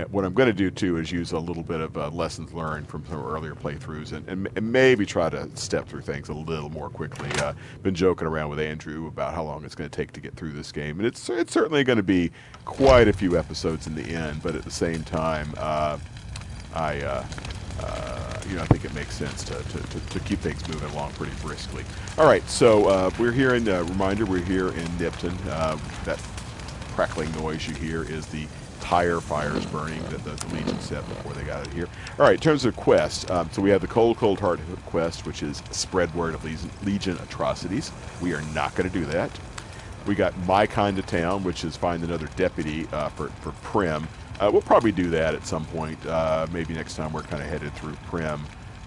what 0.09 0.25
I'm 0.25 0.33
going 0.33 0.47
to 0.47 0.53
do 0.53 0.69
too 0.69 0.97
is 0.97 1.11
use 1.11 1.31
a 1.31 1.39
little 1.39 1.63
bit 1.63 1.79
of 1.79 1.97
uh, 1.97 2.09
lessons 2.09 2.53
learned 2.53 2.87
from 2.87 3.05
some 3.05 3.23
earlier 3.23 3.55
playthroughs 3.55 4.11
and, 4.11 4.27
and, 4.27 4.49
and, 4.55 4.71
maybe 4.71 5.05
try 5.05 5.29
to 5.29 5.49
step 5.55 5.87
through 5.87 6.01
things 6.01 6.27
a 6.27 6.33
little 6.33 6.69
more 6.69 6.89
quickly. 6.89 7.29
Uh, 7.39 7.53
been 7.81 7.95
joking 7.95 8.27
around 8.27 8.49
with 8.49 8.59
Andrew 8.59 9.07
about 9.07 9.33
how 9.33 9.43
long 9.43 9.63
it's 9.63 9.75
going 9.75 9.89
to 9.89 9.95
take 9.95 10.11
to 10.13 10.19
get 10.19 10.35
through 10.35 10.51
this 10.51 10.71
game, 10.71 10.99
and 10.99 11.07
it's 11.07 11.29
it's 11.29 11.53
certainly 11.53 11.83
going 11.83 11.97
to 11.97 12.03
be 12.03 12.31
quite 12.65 13.07
a 13.07 13.13
few 13.13 13.37
episodes 13.37 13.87
in 13.87 13.95
the 13.95 14.03
end. 14.03 14.43
But 14.43 14.55
at 14.55 14.63
the 14.63 14.71
same 14.71 15.03
time, 15.03 15.53
uh, 15.57 15.97
I 16.73 17.01
uh, 17.01 17.25
uh, 17.81 18.39
you 18.49 18.55
know, 18.55 18.61
I 18.61 18.65
think 18.67 18.85
it 18.85 18.93
makes 18.93 19.15
sense 19.15 19.43
to, 19.45 19.53
to, 19.53 19.79
to, 19.79 19.99
to, 19.99 20.19
keep 20.21 20.39
things 20.39 20.65
moving 20.67 20.89
along 20.91 21.11
pretty 21.13 21.33
briskly. 21.41 21.83
All 22.17 22.25
right, 22.25 22.47
so 22.49 22.85
uh, 22.87 23.11
we're 23.19 23.31
here 23.31 23.55
in, 23.55 23.67
uh, 23.67 23.83
reminder, 23.83 24.25
we're 24.25 24.43
here 24.43 24.69
in 24.69 24.87
Nipton. 24.97 25.35
Uh, 25.47 25.77
that 26.05 26.19
crackling 26.95 27.29
noise 27.33 27.67
you 27.67 27.75
hear 27.75 28.03
is 28.03 28.25
the 28.27 28.47
tire 28.79 29.19
fires 29.19 29.65
burning 29.65 30.01
that 30.03 30.23
the 30.23 30.55
Legion 30.55 30.79
set 30.79 31.05
before 31.09 31.33
they 31.33 31.43
got 31.43 31.59
out 31.67 31.73
here. 31.73 31.89
All 32.17 32.25
right, 32.25 32.35
in 32.35 32.39
terms 32.39 32.63
of 32.63 32.75
quest, 32.77 33.29
um, 33.29 33.49
so 33.51 33.61
we 33.61 33.69
have 33.71 33.81
the 33.81 33.87
Cold 33.87 34.15
Cold 34.15 34.39
Heart 34.39 34.61
quest, 34.85 35.25
which 35.25 35.43
is 35.43 35.61
spread 35.71 36.13
word 36.15 36.33
of 36.33 36.41
these 36.41 36.65
Legion 36.83 37.17
atrocities. 37.17 37.91
We 38.21 38.33
are 38.33 38.41
not 38.53 38.75
going 38.75 38.89
to 38.89 38.93
do 38.97 39.05
that. 39.07 39.29
We 40.07 40.15
got 40.15 40.37
My 40.45 40.67
Kind 40.67 40.97
of 40.97 41.05
Town, 41.05 41.43
which 41.43 41.65
is 41.65 41.75
find 41.75 42.01
another 42.03 42.27
deputy 42.37 42.87
uh, 42.93 43.09
for, 43.09 43.27
for 43.41 43.51
Primm. 43.67 44.07
Uh, 44.39 44.49
we'll 44.51 44.61
probably 44.61 44.91
do 44.93 45.09
that 45.09 45.35
at 45.35 45.45
some 45.45 45.65
point. 45.65 46.03
Uh, 46.05 46.47
maybe 46.53 46.73
next 46.73 46.95
time 46.95 47.11
we're 47.11 47.23
kind 47.23 47.43
of 47.43 47.49
headed 47.49 47.73
through 47.73 47.95
Primm. 48.09 48.39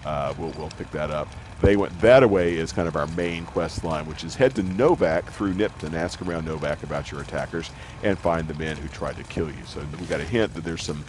uh, 0.05 0.33
we'll, 0.37 0.51
we'll 0.51 0.69
pick 0.69 0.89
that 0.91 1.11
up. 1.11 1.27
They 1.61 1.75
went 1.75 1.99
that 2.01 2.23
away 2.23 2.57
as 2.59 2.71
kind 2.71 2.87
of 2.87 2.95
our 2.95 3.07
main 3.07 3.45
quest 3.45 3.83
line, 3.83 4.05
which 4.05 4.23
is 4.23 4.35
head 4.35 4.55
to 4.55 4.63
Novac 4.63 5.25
through 5.25 5.53
Nipton, 5.53 5.93
ask 5.93 6.21
around 6.21 6.47
Novac 6.47 6.83
about 6.83 7.11
your 7.11 7.21
attackers, 7.21 7.69
and 8.03 8.17
find 8.17 8.47
the 8.47 8.53
men 8.53 8.77
who 8.77 8.87
tried 8.87 9.17
to 9.17 9.23
kill 9.23 9.49
you. 9.49 9.65
So 9.65 9.85
we 9.99 10.05
got 10.05 10.21
a 10.21 10.25
hint 10.25 10.53
that 10.53 10.63
there's 10.63 10.83
some. 10.83 11.03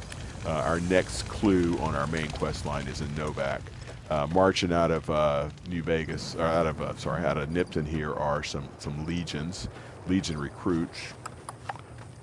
Uh, 0.47 0.53
our 0.53 0.81
next 0.81 1.29
clue 1.29 1.77
on 1.81 1.95
our 1.95 2.07
main 2.07 2.31
quest 2.31 2.65
line 2.65 2.87
is 2.89 3.03
in 3.03 3.09
Novac. 3.09 3.61
Uh, 4.09 4.27
marching 4.33 4.73
out 4.73 4.91
of 4.91 5.09
uh, 5.11 5.51
New 5.69 5.83
Vegas, 5.83 6.35
or 6.35 6.43
out 6.43 6.67
of 6.67 6.99
sorry, 6.99 7.25
out 7.25 7.37
of 7.37 7.51
Nipton 7.51 7.87
here 7.87 8.15
are 8.15 8.43
some 8.43 8.67
some 8.79 9.05
legions, 9.07 9.69
legion 10.09 10.39
recruits 10.39 10.99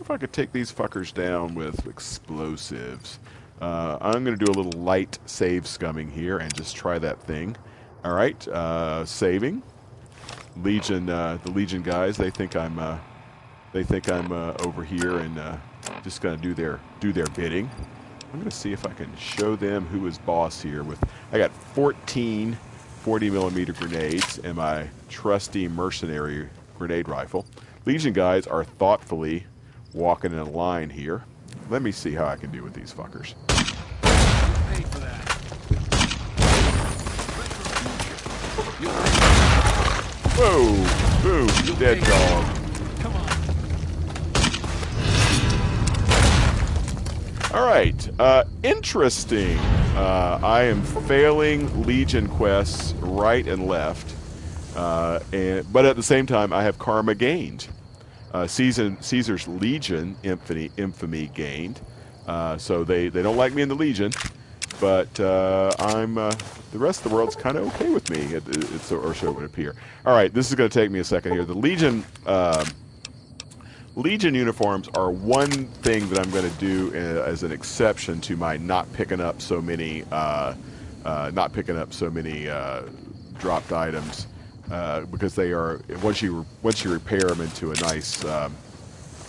if 0.08 0.12
I 0.12 0.18
could 0.18 0.32
take 0.32 0.54
these 0.54 0.72
fuckers 0.72 1.13
down 1.13 1.54
with 1.54 1.86
explosives. 1.86 3.20
Uh, 3.60 3.98
I'm 4.00 4.24
going 4.24 4.38
to 4.38 4.46
do 4.46 4.50
a 4.50 4.56
little 4.56 4.80
light 4.80 5.20
save 5.26 5.63
scumming 5.63 6.10
here 6.10 6.38
and 6.38 6.54
just 6.56 6.78
try 6.78 6.98
that 7.00 7.22
thing. 7.24 7.58
All 8.08 8.13
right, 8.13 8.48
uh, 8.48 9.04
saving. 9.04 9.62
Legion, 10.63 11.10
uh, 11.10 11.39
the 11.43 11.52
Legion 11.52 11.84
guys, 11.84 12.15
they 12.15 12.30
think 12.30 12.56
I'm, 12.56 12.80
uh, 12.80 12.98
they 13.74 13.84
think 13.84 14.10
I'm 14.10 14.32
uh, 14.32 14.54
over 14.63 14.82
here 14.82 15.17
and 15.17 15.38
uh, 15.38 15.58
just 16.06 16.22
to 16.38 16.41
do 16.41 16.54
their 16.54 16.80
do 17.02 17.12
their 17.12 17.26
bidding. 17.36 17.70
I'm 18.32 18.39
to 18.50 18.50
see 18.50 18.72
if 18.72 18.88
I 18.88 18.93
can 18.93 19.13
show 19.17 19.58
them 19.58 19.86
who 19.88 20.08
is 20.08 20.20
boss 20.20 20.62
here. 20.62 20.84
With 20.84 21.04
I 21.34 21.38
got 21.38 21.52
14 21.52 22.58
40 23.02 23.30
millimeter 23.30 23.74
grenades 23.74 24.39
and 24.39 24.56
my 24.56 24.88
trusty 25.10 25.67
mercenary 25.67 26.48
grenade 26.78 27.10
rifle. 27.10 27.46
Legion 27.86 28.13
guys 28.13 28.48
are 28.48 28.63
thoughtfully 28.63 29.43
walking 29.93 30.32
in 30.32 30.39
a 30.39 30.50
line 30.50 30.89
here. 30.89 31.26
Let 31.70 31.82
me 31.82 31.91
see 31.91 32.13
how 32.13 32.26
I 32.26 32.38
can 32.38 32.52
do 32.52 32.63
with 32.63 32.74
these 32.74 32.93
fuckers. 32.93 33.34
Dead 41.78 42.04
dog. 42.04 42.46
All 47.54 47.66
right. 47.66 48.10
Uh, 48.20 48.44
interesting. 48.63 49.58
Uh, 49.96 50.40
I 50.44 50.63
am 50.63 50.82
failing 50.84 51.84
Legion 51.84 52.28
quests 52.28 52.94
right 52.96 53.48
and 53.48 53.68
left, 53.68 54.16
uh, 54.76 55.20
and 55.34 55.72
but 55.74 55.86
at 55.86 55.96
the 55.96 56.04
same 56.04 56.26
time, 56.26 56.54
I 56.54 56.63
have 56.63 56.78
karma 56.78 57.16
gained 57.16 57.68
uh, 58.34 58.48
Caesar, 58.48 58.96
Caesar's 59.00 59.48
Legion 59.48 60.16
infamy, 60.24 60.72
infamy 60.78 61.28
gained. 61.34 61.82
Uh, 62.28 62.58
so 62.58 62.84
they, 62.84 63.08
they 63.08 63.24
don't 63.24 63.38
like 63.38 63.54
me 63.54 63.62
in 63.62 63.70
the 63.70 63.76
Legion, 63.76 64.12
but 64.80 65.20
uh, 65.20 65.72
I'm 65.80 66.18
uh, 66.18 66.32
the 66.72 66.80
rest 66.80 67.04
of 67.04 67.10
the 67.10 67.16
world's 67.16 67.36
kind 67.36 67.58
of 67.58 67.68
okay 67.76 67.90
with 67.90 68.10
me, 68.10 68.18
it, 68.36 68.48
it, 68.48 68.92
or 68.92 69.13
so 69.13 69.30
it 69.30 69.36
would 69.36 69.46
appear. 69.46 69.76
All 70.06 70.13
right, 70.13 70.34
this 70.34 70.50
is 70.50 70.56
going 70.56 70.70
to 70.70 70.80
take 70.80 70.92
me 70.92 71.00
a 71.00 71.04
second 71.04 71.34
here. 71.34 71.46
The 71.46 71.54
Legion 71.54 72.04
um, 72.26 72.66
Legion 73.96 74.36
uniforms 74.36 74.88
are 74.90 75.10
one 75.10 75.50
thing 75.50 76.08
that 76.10 76.20
I'm 76.20 76.32
going 76.32 76.50
to 76.50 76.58
do 76.58 76.92
uh, 76.94 77.24
as 77.24 77.44
an 77.44 77.52
exception 77.52 78.22
to 78.22 78.38
my 78.38 78.58
not 78.58 78.92
picking 78.94 79.20
up 79.20 79.42
so 79.42 79.62
many 79.62 80.04
uh, 80.12 80.54
not 81.06 81.54
picking 81.54 81.78
up 81.78 81.94
so 81.94 82.10
many 82.10 82.46
dropped 83.40 83.72
items. 83.72 84.28
Uh, 84.72 85.06
because 85.06 85.34
they 85.34 85.54
are 85.54 85.80
once 86.04 86.22
you 86.22 86.46
once 86.62 86.84
you 86.84 86.92
repair 86.92 87.22
them 87.22 87.40
into 87.40 87.72
a 87.72 87.76
nice 87.76 88.26
um, 88.26 88.54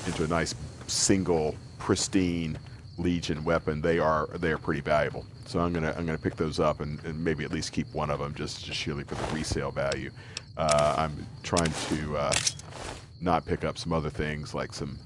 into 0.04 0.24
a 0.24 0.26
nice 0.26 0.52
single 0.88 1.54
pristine 1.78 2.58
Legion 2.96 3.44
weapon, 3.44 3.80
they 3.80 4.00
are 4.00 4.26
they 4.38 4.50
are 4.50 4.58
pretty 4.58 4.80
valuable. 4.80 5.24
So 5.48 5.61
I'm 5.61 5.72
gonna 5.72 5.94
I'm 5.96 6.04
gonna 6.04 6.18
pick 6.18 6.37
those 6.37 6.61
up 6.61 6.80
and, 6.80 7.02
and 7.04 7.24
maybe 7.24 7.42
at 7.42 7.50
least 7.50 7.72
keep 7.72 7.90
one 7.94 8.11
of 8.11 8.18
them 8.18 8.34
just 8.34 8.66
just 8.66 8.78
surely 8.78 9.02
for 9.02 9.14
the 9.14 9.34
resale 9.34 9.70
value. 9.70 10.11
Uh, 10.58 10.94
I'm 10.98 11.26
trying 11.42 11.72
to 11.88 12.16
uh, 12.18 12.32
not 13.22 13.46
pick 13.46 13.64
up 13.64 13.78
some 13.78 13.94
other 13.94 14.11
things 14.11 14.52
like 14.52 14.74
some 14.74 14.98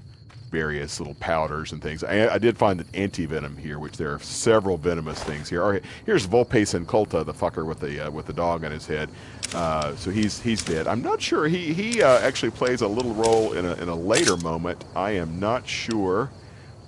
various 0.51 0.99
little 0.99 1.15
powders 1.15 1.71
and 1.71 1.81
things. 1.81 2.03
I, 2.03 2.27
I 2.27 2.37
did 2.39 2.57
find 2.57 2.81
an 2.81 2.87
anti-venom 2.93 3.55
here, 3.55 3.79
which 3.79 3.95
there 3.95 4.13
are 4.13 4.19
several 4.19 4.77
venomous 4.77 5.23
things 5.23 5.49
here. 5.49 5.63
Okay, 5.63 5.87
here's 6.05 6.25
Vulpes 6.25 6.73
Inculta, 6.73 7.25
the 7.25 7.33
fucker 7.33 7.65
with 7.65 7.79
the 7.79 8.07
uh, 8.07 8.11
with 8.11 8.25
the 8.25 8.33
dog 8.33 8.65
on 8.65 8.71
his 8.71 8.85
head. 8.85 9.09
Uh, 9.53 9.95
so 9.95 10.11
he's 10.11 10.41
he's 10.41 10.61
dead. 10.61 10.87
I'm 10.87 11.01
not 11.01 11.21
sure. 11.21 11.47
He 11.47 11.73
he 11.73 12.03
uh, 12.03 12.19
actually 12.19 12.51
plays 12.51 12.81
a 12.81 12.87
little 12.87 13.13
role 13.13 13.53
in 13.53 13.65
a 13.65 13.75
in 13.75 13.87
a 13.87 13.95
later 13.95 14.35
moment. 14.35 14.83
I 14.93 15.11
am 15.11 15.39
not 15.39 15.65
sure 15.65 16.31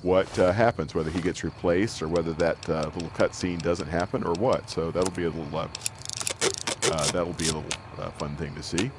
what 0.06 0.38
uh, 0.38 0.52
happens, 0.52 0.94
whether 0.94 1.10
he 1.10 1.20
gets 1.20 1.44
replaced 1.44 2.00
or 2.00 2.08
whether 2.08 2.32
that 2.34 2.70
uh, 2.70 2.92
little 2.94 3.10
cutscene 3.10 3.60
doesn't 3.60 3.88
happen 3.88 4.24
or 4.24 4.34
what. 4.34 4.70
So 4.70 4.92
that'll 4.92 5.10
be 5.12 5.24
a 5.24 5.32
little 5.32 5.58
uh, 5.58 5.68
uh, 6.92 7.12
that'll 7.12 7.34
be 7.34 7.48
a 7.50 7.54
little 7.54 7.66
uh, 7.98 8.12
fun 8.12 8.36
thing 8.36 8.54
to 8.54 8.62
see. 8.62 8.92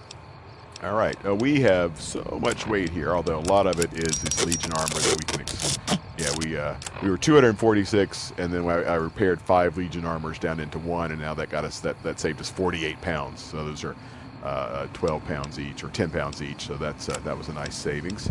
All 0.83 0.97
right, 0.97 1.17
uh, 1.25 1.35
we 1.37 1.61
have 1.61 1.99
so 2.01 2.39
much 2.43 2.67
weight 2.67 2.91
here, 2.91 3.15
although 3.15 3.39
a 3.39 3.47
lot 3.47 3.69
of 3.69 3.79
it 3.79 3.93
is 3.95 4.21
this 4.21 4.45
Legion 4.45 4.73
armor 4.73 4.89
that 4.89 5.17
we 5.17 5.45
can. 5.45 6.01
Yeah, 6.19 6.35
we 6.39 7.07
we 7.07 7.11
were 7.11 7.19
246, 7.19 8.33
and 8.39 8.53
then 8.53 8.67
I, 8.67 8.83
I 8.83 8.95
repaired 8.97 9.41
five 9.41 9.77
Legion 9.77 10.05
armors 10.05 10.39
down 10.39 10.59
into 10.59 10.79
one, 10.81 11.13
and 11.13 11.21
now 11.21 11.35
that 11.35 11.51
got 11.51 11.65
us 11.65 11.79
that 11.81 12.03
that 12.03 12.19
saved 12.19 12.41
us 12.41 12.51
48 12.51 13.01
pounds. 13.01 13.41
So 13.43 13.65
those 13.65 13.85
are 13.85 13.95
uh, 14.43 14.87
12 14.93 15.25
pounds 15.27 15.61
each, 15.61 15.85
or 15.85 15.89
10 15.89 16.11
pounds 16.11 16.43
each. 16.43 16.67
So 16.67 16.75
that's 16.77 17.07
that 17.07 17.39
was 17.39 17.49
a 17.49 17.53
nice 17.53 17.77
savings. 17.77 18.29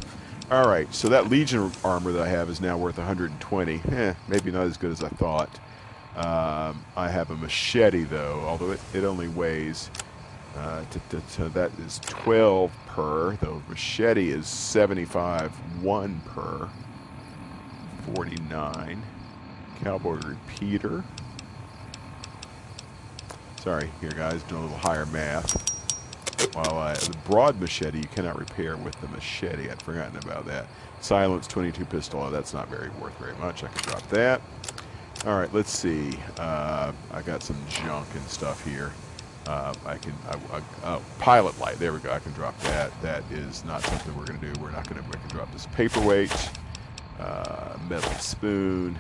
All 0.52 0.68
right, 0.68 0.94
so 0.94 1.10
that 1.10 1.28
Legion 1.28 1.72
armor 1.84 2.12
that 2.12 2.22
I 2.22 2.28
have 2.28 2.52
is 2.52 2.62
now 2.62 2.78
worth 2.78 2.98
120. 3.00 3.82
Eh, 3.92 4.14
maybe 4.28 4.52
not 4.52 4.68
as 4.68 4.78
good 4.78 4.92
as 4.92 5.04
I 5.04 5.10
thought. 5.10 5.50
Um, 6.16 6.86
I 6.96 7.10
have 7.10 7.32
a 7.32 7.36
machete 7.36 8.04
though, 8.04 8.42
although 8.46 8.72
it, 8.72 8.80
it 8.94 9.04
only 9.04 9.28
weighs. 9.28 9.90
Uh, 10.56 10.84
that 11.10 11.72
is 11.80 12.00
12 12.06 12.72
per. 12.88 13.36
The 13.38 13.60
machete 13.68 14.30
is 14.30 14.48
75, 14.48 15.52
1 15.82 16.22
per. 16.28 16.70
49. 18.14 19.02
Cowboy 19.84 20.20
repeater. 20.28 21.04
Sorry, 23.62 23.90
here 24.00 24.12
guys, 24.12 24.44
doing 24.44 24.62
a 24.62 24.66
little 24.66 24.78
higher 24.78 25.08
math. 25.08 25.75
While 26.54 26.78
I, 26.78 26.94
the 26.94 27.18
broad 27.26 27.60
machete 27.60 28.00
you 28.00 28.08
cannot 28.08 28.38
repair 28.38 28.78
with 28.78 29.00
the 29.02 29.08
machete. 29.10 29.70
I'd 29.70 29.82
forgotten 29.82 30.18
about 30.18 30.46
that. 30.46 30.68
Silence 31.02 31.48
22 31.48 31.86
pistol. 31.86 32.22
Oh, 32.22 32.30
that's 32.32 32.54
not 32.54 32.68
very 32.70 32.90
worth 33.02 33.18
very 33.20 33.36
much. 33.36 33.64
I 33.64 33.68
can 33.68 33.82
drop 33.84 34.08
that. 34.10 34.42
All 35.26 35.38
right, 35.38 35.52
let's 35.54 35.72
see. 35.72 36.18
Uh, 36.38 36.92
I 37.12 37.22
got 37.24 37.44
some 37.44 37.58
junk 37.70 38.08
and 38.14 38.24
stuff 38.28 38.64
here. 38.66 38.92
Uh, 39.48 39.74
I 39.86 39.98
can 39.98 40.14
I, 40.28 40.58
I, 40.58 40.62
oh, 40.84 41.02
pilot 41.20 41.60
light. 41.60 41.78
There 41.78 41.94
we 41.94 42.00
go. 42.00 42.12
I 42.12 42.20
can 42.20 42.32
drop 42.34 42.60
that. 42.62 42.92
That 43.02 43.24
is 43.32 43.64
not 43.66 43.82
something 43.82 44.16
we're 44.18 44.26
going 44.26 44.40
to 44.40 44.54
do. 44.54 44.62
We're 44.62 44.72
not 44.72 44.90
going 44.90 45.02
to. 45.02 45.08
We 45.08 45.20
can 45.20 45.30
drop 45.30 45.52
this 45.52 45.68
paperweight, 45.68 46.32
uh, 47.20 47.78
metal 47.88 48.12
spoon. 48.14 48.98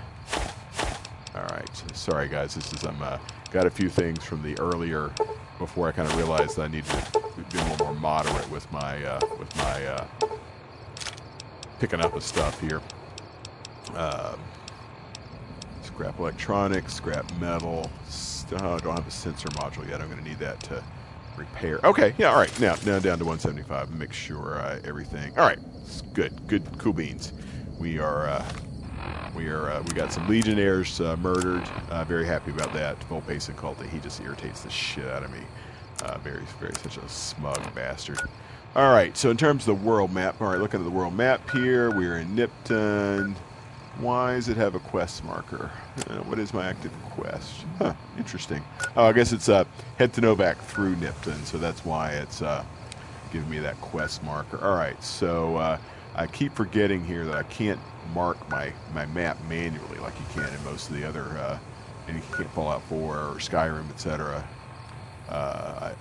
All 1.36 1.44
right. 1.44 1.84
Sorry, 1.94 2.28
guys. 2.28 2.56
This 2.56 2.74
is 2.74 2.84
I'm 2.84 3.02
uh, 3.02 3.18
got 3.52 3.66
a 3.66 3.72
few 3.72 3.90
things 3.90 4.24
from 4.24 4.44
the 4.44 4.58
earlier 4.60 5.12
before 5.60 5.88
I 5.88 5.92
kind 5.92 6.08
of 6.08 6.18
realized 6.18 6.58
that 6.58 6.64
I 6.64 6.68
needed 6.68 6.86
to 6.86 7.42
be 7.52 7.58
a 7.58 7.64
little 7.64 7.86
more 7.86 7.96
moderate 7.96 8.50
with 8.50 8.70
my 8.72 9.04
uh, 9.04 9.20
with 9.40 9.56
my 9.58 9.86
uh, 9.86 10.08
picking 11.80 12.02
up 12.02 12.16
of 12.16 12.24
stuff 12.24 12.60
here. 12.60 12.82
Um, 13.96 14.40
scrap 15.84 16.20
electronics, 16.20 16.94
scrap 16.96 17.32
metal. 17.40 17.90
St- 18.10 18.62
oh, 18.62 18.76
I 18.76 18.80
don't 18.80 18.96
have 18.96 19.08
a 19.08 19.12
sensor 19.12 19.48
module 19.50 19.88
yet. 19.90 20.02
I'm 20.02 20.10
going 20.10 20.22
to 20.22 20.28
need 20.28 20.40
that 20.40 20.60
to 20.64 20.84
repair. 21.38 21.80
Okay, 21.84 22.14
yeah, 22.18 22.32
all 22.32 22.38
right. 22.38 22.60
Now, 22.60 22.76
now 22.86 23.00
down 23.00 23.20
to 23.20 23.26
175. 23.26 23.92
Make 23.98 24.14
sure 24.14 24.60
uh, 24.60 24.80
everything. 24.84 25.32
All 25.38 25.46
right, 25.46 25.60
it's 25.84 26.02
good, 26.02 26.34
good, 26.48 26.64
cool 26.78 26.94
beans. 26.94 27.34
We 27.80 28.00
are, 28.00 28.28
uh, 28.28 28.46
we 29.36 29.48
are, 29.48 29.70
uh, 29.70 29.84
we 29.84 29.94
got 29.94 30.12
some 30.12 30.28
legionnaires 30.28 31.02
uh, 31.02 31.16
murdered. 31.18 31.64
Uh, 31.90 32.04
very 32.06 32.26
happy 32.26 32.52
about 32.52 32.74
that. 32.74 33.00
Vulpes 33.10 33.50
Inculta, 33.50 33.88
he 33.90 34.00
just 34.00 34.22
irritates 34.22 34.62
the 34.62 34.70
shit 34.70 35.08
out 35.08 35.24
of 35.24 35.32
me. 35.32 35.40
Uh, 36.04 36.18
very, 36.20 36.44
very 36.60 36.74
such 36.76 36.98
a 36.98 37.10
smug 37.10 37.74
bastard. 37.74 38.20
All 38.76 38.92
right, 38.92 39.16
so 39.16 39.30
in 39.32 39.38
terms 39.38 39.68
of 39.68 39.78
the 39.78 39.86
world 39.86 40.12
map, 40.14 40.42
all 40.42 40.50
right, 40.50 40.60
looking 40.60 40.80
at 40.82 40.84
the 40.84 40.92
world 40.92 41.16
map 41.16 41.50
here, 41.52 41.92
we're 41.92 42.18
in 42.18 42.36
Nipton. 42.36 43.36
Why 44.00 44.36
does 44.36 44.50
it 44.50 44.58
have 44.58 44.76
a 44.76 44.80
quest 44.80 45.24
marker? 45.24 45.72
Uh, 46.10 46.16
what 46.24 46.38
is 46.38 46.54
my 46.54 46.68
active 46.68 46.92
quest? 47.12 47.66
Huh, 47.78 47.94
interesting. 48.18 48.62
Oh, 48.98 49.06
I 49.06 49.14
guess 49.14 49.32
it's 49.32 49.48
uh, 49.48 49.64
head 49.98 50.12
to 50.14 50.22
Novac 50.22 50.58
through 50.58 50.96
Nipton, 50.96 51.46
so 51.46 51.58
that's 51.58 51.86
why 51.86 52.12
it's 52.12 52.42
giving 53.32 53.50
me 53.50 53.60
that 53.60 53.80
quest 53.80 54.22
marker. 54.24 54.62
All 54.62 54.76
right, 54.76 55.02
so 55.02 55.78
I 56.16 56.28
keep 56.28 56.54
forgetting 56.56 57.04
here 57.04 57.26
that 57.26 57.36
I 57.36 57.44
can't 57.44 57.80
mark 58.14 58.38
my, 58.50 58.72
my 58.94 59.06
map 59.08 59.38
manually 59.50 59.98
like 60.00 60.14
you 60.20 60.26
can 60.42 60.54
in 60.54 60.64
most 60.64 60.90
of 60.90 60.96
the 60.96 61.08
other, 61.08 61.24
uh, 61.38 61.60
and 62.08 62.16
you 62.16 62.24
can't 62.36 62.50
Fallout 62.52 62.84
4 62.84 62.98
or 62.98 63.36
Skyrim, 63.36 63.90
etc. 63.90 64.48
Uh, 65.30 65.32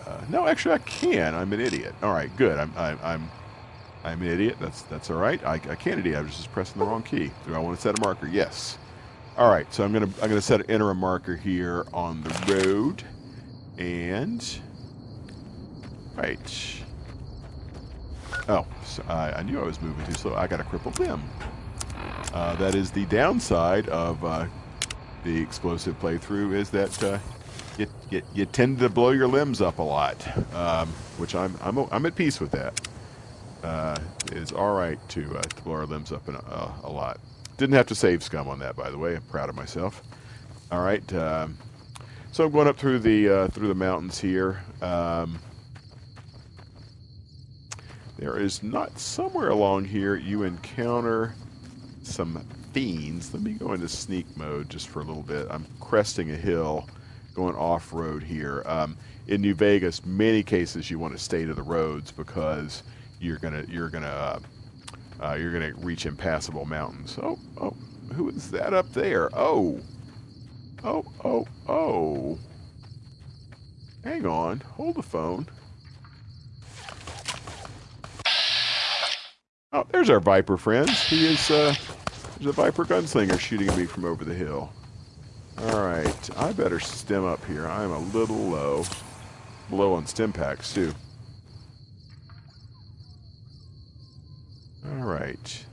uh, 0.07 0.21
no, 0.29 0.47
actually, 0.47 0.75
I 0.75 0.79
can. 0.79 1.35
I'm 1.35 1.53
an 1.53 1.61
idiot. 1.61 1.95
All 2.03 2.13
right, 2.13 2.35
good. 2.37 2.59
I'm, 2.59 2.73
I'm, 2.77 2.99
I'm 3.03 3.31
I'm 4.05 4.21
an 4.21 4.29
idiot. 4.29 4.59
That's 4.61 4.83
that's 4.83 5.11
all 5.11 5.17
right. 5.17 5.43
I, 5.45 5.55
I 5.55 5.75
can't 5.77 5.99
idiot. 5.99 6.19
I 6.19 6.21
was 6.21 6.37
just 6.37 6.53
pressing 6.53 6.79
the 6.79 6.85
wrong 6.85 7.03
key. 7.03 7.31
Do 7.47 7.55
I 7.55 7.59
want 7.59 7.77
to 7.77 7.83
set 7.83 7.99
a 7.99 8.03
marker? 8.03 8.27
Yes. 8.27 8.77
All 9.39 9.51
right. 9.51 9.73
So 9.73 9.83
I'm 9.83 9.93
gonna 9.93 10.11
I'm 10.21 10.29
gonna 10.29 10.43
set 10.43 10.69
enter 10.69 10.91
a 10.91 10.95
marker 10.95 11.37
here 11.37 11.87
on 11.93 12.23
the 12.23 12.55
road, 12.55 13.03
and 13.79 14.61
right. 16.15 16.84
Oh, 18.49 18.67
so 18.85 19.03
I, 19.09 19.33
I 19.33 19.43
knew 19.43 19.59
I 19.59 19.65
was 19.65 19.81
moving 19.81 20.05
too 20.07 20.15
slow. 20.15 20.35
I 20.35 20.47
got 20.47 20.61
a 20.61 20.65
crippled 20.65 20.99
limb. 20.99 21.23
Uh, 22.33 22.57
that 22.57 22.75
is 22.75 22.91
the 22.91 23.05
downside 23.07 23.89
of 23.89 24.23
uh, 24.25 24.47
the 25.25 25.41
explosive 25.41 25.99
playthrough 26.01 26.55
is 26.55 26.71
that 26.71 27.03
uh, 27.03 27.19
you, 27.79 27.87
you, 28.11 28.23
you 28.35 28.45
tend 28.45 28.79
to 28.81 28.89
blow 28.89 29.11
your 29.11 29.29
limbs 29.29 29.63
up 29.63 29.79
a 29.79 29.83
lot, 29.83 30.27
um, 30.55 30.89
which 31.17 31.35
I'm, 31.35 31.57
I'm 31.63 31.79
I'm 31.91 32.07
at 32.07 32.15
peace 32.17 32.41
with 32.41 32.51
that 32.53 32.89
uh, 33.63 33.97
is 34.33 34.53
all 34.53 34.75
right 34.75 34.99
to, 35.11 35.39
uh, 35.39 35.43
to 35.43 35.63
blow 35.63 35.75
our 35.75 35.87
limbs 35.87 36.13
up 36.13 36.29
in 36.29 36.35
a, 36.35 36.75
a 36.85 36.91
lot. 36.91 37.19
Didn't 37.57 37.75
have 37.75 37.87
to 37.87 37.95
save 37.95 38.23
scum 38.23 38.49
on 38.49 38.59
that, 38.59 38.77
by 38.77 38.91
the 38.91 38.99
way. 38.99 39.17
I'm 39.17 39.23
proud 39.23 39.49
of 39.49 39.55
myself. 39.55 40.03
All 40.71 40.83
right, 40.83 41.13
um, 41.15 41.57
so 42.33 42.45
I'm 42.45 42.51
going 42.53 42.69
up 42.69 42.77
through 42.77 42.99
the 42.99 43.29
uh, 43.29 43.49
through 43.49 43.69
the 43.69 43.75
mountains 43.75 44.21
here. 44.21 44.63
Um, 44.83 45.39
there 48.17 48.39
is 48.39 48.63
not 48.63 48.99
somewhere 48.99 49.51
along 49.51 49.87
here 49.87 50.17
you 50.17 50.45
encounter 50.45 51.35
some 52.03 52.45
fiends. 52.73 53.33
Let 53.33 53.43
me 53.43 53.53
go 53.53 53.73
into 53.73 53.89
sneak 53.89 54.37
mode 54.37 54.69
just 54.69 54.89
for 54.89 55.01
a 55.01 55.05
little 55.05 55.23
bit. 55.23 55.47
I'm 55.51 55.67
cresting 55.81 56.31
a 56.31 56.37
hill, 56.37 56.89
going 57.35 57.57
off 57.57 57.93
road 57.93 58.23
here. 58.23 58.63
Um, 58.67 58.97
in 59.27 59.41
New 59.41 59.55
Vegas, 59.55 60.05
many 60.05 60.43
cases 60.43 60.91
you 60.91 60.99
want 60.99 61.15
to 61.15 61.19
stay 61.19 61.45
to 61.45 61.55
the 61.55 61.63
roads 61.63 62.13
because 62.13 62.83
you're 63.21 63.39
gonna 63.39 63.65
you're 63.69 63.89
gonna 63.89 64.07
uh, 64.07 64.39
uh, 65.21 65.35
you're 65.35 65.53
gonna 65.53 65.73
reach 65.79 66.05
impassable 66.07 66.67
mountains. 66.67 67.19
Oh 67.23 67.39
oh, 67.61 67.75
who 68.15 68.29
is 68.29 68.51
that 68.51 68.75
up 68.75 68.93
there? 68.93 69.31
Oh 69.33 69.81
oh 70.83 71.05
oh 71.25 71.47
oh. 71.69 72.39
Hang 74.03 74.27
on, 74.27 74.61
hold 74.61 74.97
the 74.97 75.03
phone. 75.03 75.47
Oh, 79.77 79.85
there's 79.91 80.09
our 80.09 80.21
Viper 80.21 80.57
friends. 80.57 81.03
He 81.03 81.27
is 81.27 81.51
uh, 81.51 81.75
there's 82.39 82.47
a 82.47 82.53
Viper 82.53 82.85
gunslinger 82.85 83.41
shooting 83.41 83.69
at 83.69 83.77
me 83.77 83.87
from 83.87 84.05
over 84.05 84.25
the 84.25 84.33
hill. 84.33 84.73
All 85.59 85.85
right, 85.85 86.31
I 86.39 86.53
better 86.53 86.79
stem 86.79 87.25
up 87.25 87.45
here. 87.47 87.67
I'm 87.67 87.91
a 87.91 87.99
little 87.99 88.37
low, 88.37 88.85
low 89.73 89.95
on 89.95 90.07
stim 90.07 90.33
packs 90.33 90.73
too. 90.73 90.95
All 94.87 95.05
right. 95.05 95.67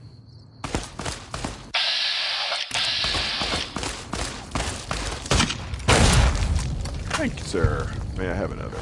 Thank 7.14 7.38
you, 7.38 7.46
sir. 7.46 7.94
May 8.18 8.30
I 8.30 8.34
have 8.34 8.52
another? 8.52 8.80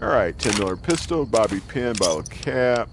All 0.00 0.08
right, 0.08 0.34
$10 0.38 0.82
pistol, 0.82 1.26
bobby 1.26 1.60
pin, 1.68 1.92
bottle 1.98 2.22
cap, 2.22 2.88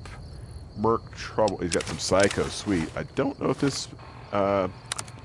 Merc 0.80 1.14
trouble. 1.16 1.58
He's 1.58 1.72
got 1.72 1.84
some 1.84 2.00
psycho. 2.00 2.44
Sweet. 2.48 2.90
I 2.96 3.04
don't 3.16 3.40
know 3.40 3.50
if 3.50 3.60
this. 3.60 3.88
Uh, 4.32 4.68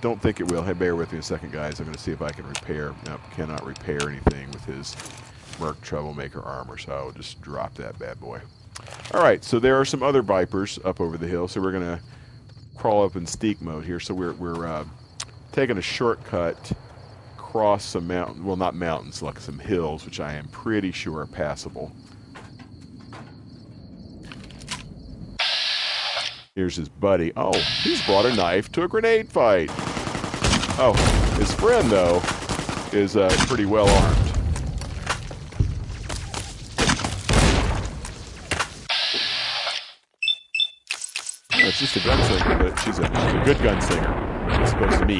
don't 0.00 0.20
think 0.20 0.40
it 0.40 0.50
will. 0.50 0.62
Hey, 0.62 0.74
bear 0.74 0.96
with 0.96 1.12
me 1.12 1.18
a 1.18 1.22
second, 1.22 1.52
guys. 1.52 1.80
I'm 1.80 1.86
going 1.86 1.94
to 1.94 2.00
see 2.00 2.12
if 2.12 2.20
I 2.20 2.30
can 2.30 2.46
repair. 2.46 2.94
Nope, 3.06 3.20
cannot 3.34 3.64
repair 3.64 4.08
anything 4.08 4.50
with 4.50 4.64
his 4.64 4.94
Merc 5.58 5.80
Troublemaker 5.80 6.42
armor, 6.42 6.76
so 6.76 6.92
I'll 6.92 7.12
just 7.12 7.40
drop 7.40 7.74
that 7.76 7.98
bad 7.98 8.20
boy. 8.20 8.40
All 9.14 9.22
right, 9.22 9.42
so 9.42 9.58
there 9.58 9.80
are 9.80 9.84
some 9.84 10.02
other 10.02 10.20
Vipers 10.20 10.78
up 10.84 11.00
over 11.00 11.16
the 11.16 11.26
hill, 11.26 11.48
so 11.48 11.60
we're 11.60 11.72
going 11.72 11.98
to 11.98 12.00
crawl 12.76 13.04
up 13.04 13.16
in 13.16 13.26
sneak 13.26 13.62
mode 13.62 13.84
here. 13.84 14.00
So 14.00 14.12
we're, 14.14 14.32
we're 14.34 14.66
uh, 14.66 14.84
taking 15.52 15.78
a 15.78 15.82
shortcut 15.82 16.72
across 17.38 17.84
some 17.84 18.06
mountain, 18.06 18.44
well, 18.44 18.56
not 18.56 18.74
mountains, 18.74 19.22
like 19.22 19.38
some 19.38 19.58
hills, 19.58 20.04
which 20.04 20.20
I 20.20 20.34
am 20.34 20.48
pretty 20.48 20.90
sure 20.90 21.20
are 21.20 21.26
passable. 21.26 21.92
Here's 26.56 26.76
his 26.76 26.88
buddy. 26.88 27.32
Oh, 27.36 27.58
he's 27.82 28.00
brought 28.06 28.26
a 28.26 28.36
knife 28.36 28.70
to 28.72 28.84
a 28.84 28.88
grenade 28.88 29.28
fight. 29.28 29.68
Oh, 30.78 30.94
his 31.36 31.52
friend, 31.52 31.90
though, 31.90 32.22
is 32.92 33.16
uh, 33.16 33.28
pretty 33.48 33.64
well 33.64 33.88
armed. 33.88 34.16
It's 41.54 41.80
just 41.80 41.96
a 41.96 41.98
gunslinger, 41.98 42.58
but 42.60 42.78
she's 42.78 43.00
a, 43.00 43.06
she's 43.06 43.34
a 43.34 43.42
good 43.44 43.56
gunslinger. 43.56 44.60
As 44.60 44.72
opposed 44.74 45.00
to 45.00 45.06
me, 45.06 45.18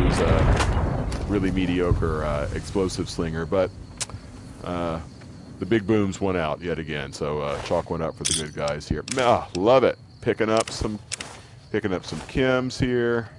who's 0.00 0.20
a 0.20 1.24
really 1.26 1.50
mediocre 1.50 2.22
uh, 2.22 2.48
explosive 2.54 3.10
slinger. 3.10 3.46
But 3.46 3.72
uh, 4.62 5.00
the 5.58 5.66
big 5.66 5.88
booms 5.88 6.20
went 6.20 6.38
out 6.38 6.60
yet 6.60 6.78
again, 6.78 7.12
so 7.12 7.40
uh, 7.40 7.60
chalk 7.62 7.90
one 7.90 8.00
up 8.00 8.14
for 8.14 8.22
the 8.22 8.44
good 8.44 8.54
guys 8.54 8.88
here. 8.88 9.02
Ah, 9.16 9.48
love 9.56 9.82
it. 9.82 9.98
Picking 10.28 10.50
up 10.50 10.68
some, 10.68 10.98
picking 11.72 11.94
up 11.94 12.04
some 12.04 12.18
chems 12.20 12.78
here. 12.78 13.30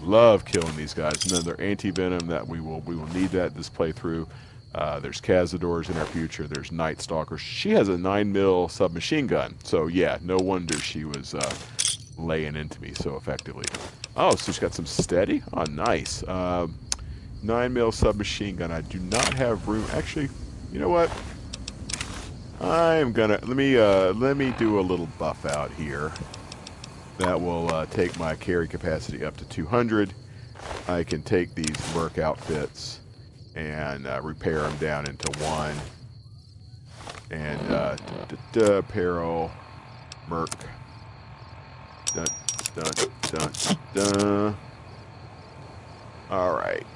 Love 0.00 0.46
killing 0.46 0.74
these 0.76 0.94
guys. 0.94 1.22
And 1.24 1.30
then 1.30 1.44
their 1.44 1.60
anti 1.60 1.90
venom 1.90 2.26
that 2.28 2.48
we 2.48 2.58
will 2.58 2.80
we 2.86 2.96
will 2.96 3.08
need 3.08 3.32
that 3.32 3.54
this 3.54 3.68
playthrough. 3.68 4.26
Uh, 4.74 4.98
there's 5.00 5.20
Cazadors 5.20 5.90
in 5.90 5.98
our 5.98 6.06
future. 6.06 6.46
There's 6.46 6.72
Night 6.72 7.02
Stalkers. 7.02 7.42
She 7.42 7.68
has 7.72 7.90
a 7.90 7.98
nine 7.98 8.32
mil 8.32 8.68
submachine 8.68 9.26
gun. 9.26 9.54
So 9.62 9.88
yeah, 9.88 10.16
no 10.22 10.38
wonder 10.38 10.78
she 10.78 11.04
was 11.04 11.34
uh, 11.34 11.54
laying 12.16 12.56
into 12.56 12.80
me 12.80 12.94
so 12.94 13.16
effectively. 13.16 13.66
Oh, 14.16 14.30
so 14.30 14.52
she's 14.52 14.58
got 14.58 14.72
some 14.72 14.86
steady. 14.86 15.42
Oh, 15.52 15.64
nice. 15.64 16.26
Um, 16.26 16.78
nine 17.42 17.74
mil 17.74 17.92
submachine 17.92 18.56
gun. 18.56 18.72
I 18.72 18.80
do 18.80 18.98
not 19.00 19.34
have 19.34 19.68
room. 19.68 19.84
Actually, 19.92 20.30
you 20.72 20.78
know 20.78 20.88
what? 20.88 21.12
I'm 22.62 23.10
gonna 23.12 23.40
let 23.42 23.56
me 23.56 23.76
uh, 23.76 24.12
let 24.12 24.36
me 24.36 24.54
do 24.56 24.78
a 24.78 24.82
little 24.82 25.08
buff 25.18 25.44
out 25.44 25.72
here. 25.72 26.12
That 27.18 27.40
will 27.40 27.72
uh, 27.74 27.86
take 27.86 28.16
my 28.18 28.36
carry 28.36 28.68
capacity 28.68 29.24
up 29.24 29.36
to 29.38 29.44
200. 29.46 30.14
I 30.86 31.02
can 31.02 31.22
take 31.22 31.54
these 31.56 31.94
Merc 31.94 32.18
outfits 32.18 33.00
and 33.56 34.06
uh, 34.06 34.20
repair 34.22 34.60
them 34.60 34.76
down 34.76 35.08
into 35.08 35.30
one. 35.40 35.74
And 37.32 37.60
uh, 37.72 37.96
duh, 37.96 38.24
duh, 38.28 38.36
duh, 38.52 38.72
apparel, 38.74 39.50
Merc. 40.28 40.50
Dun, 42.14 42.26
dun, 42.76 42.92
dun, 43.22 43.50
dun. 43.94 44.56
All 46.30 46.54
right. 46.54 46.86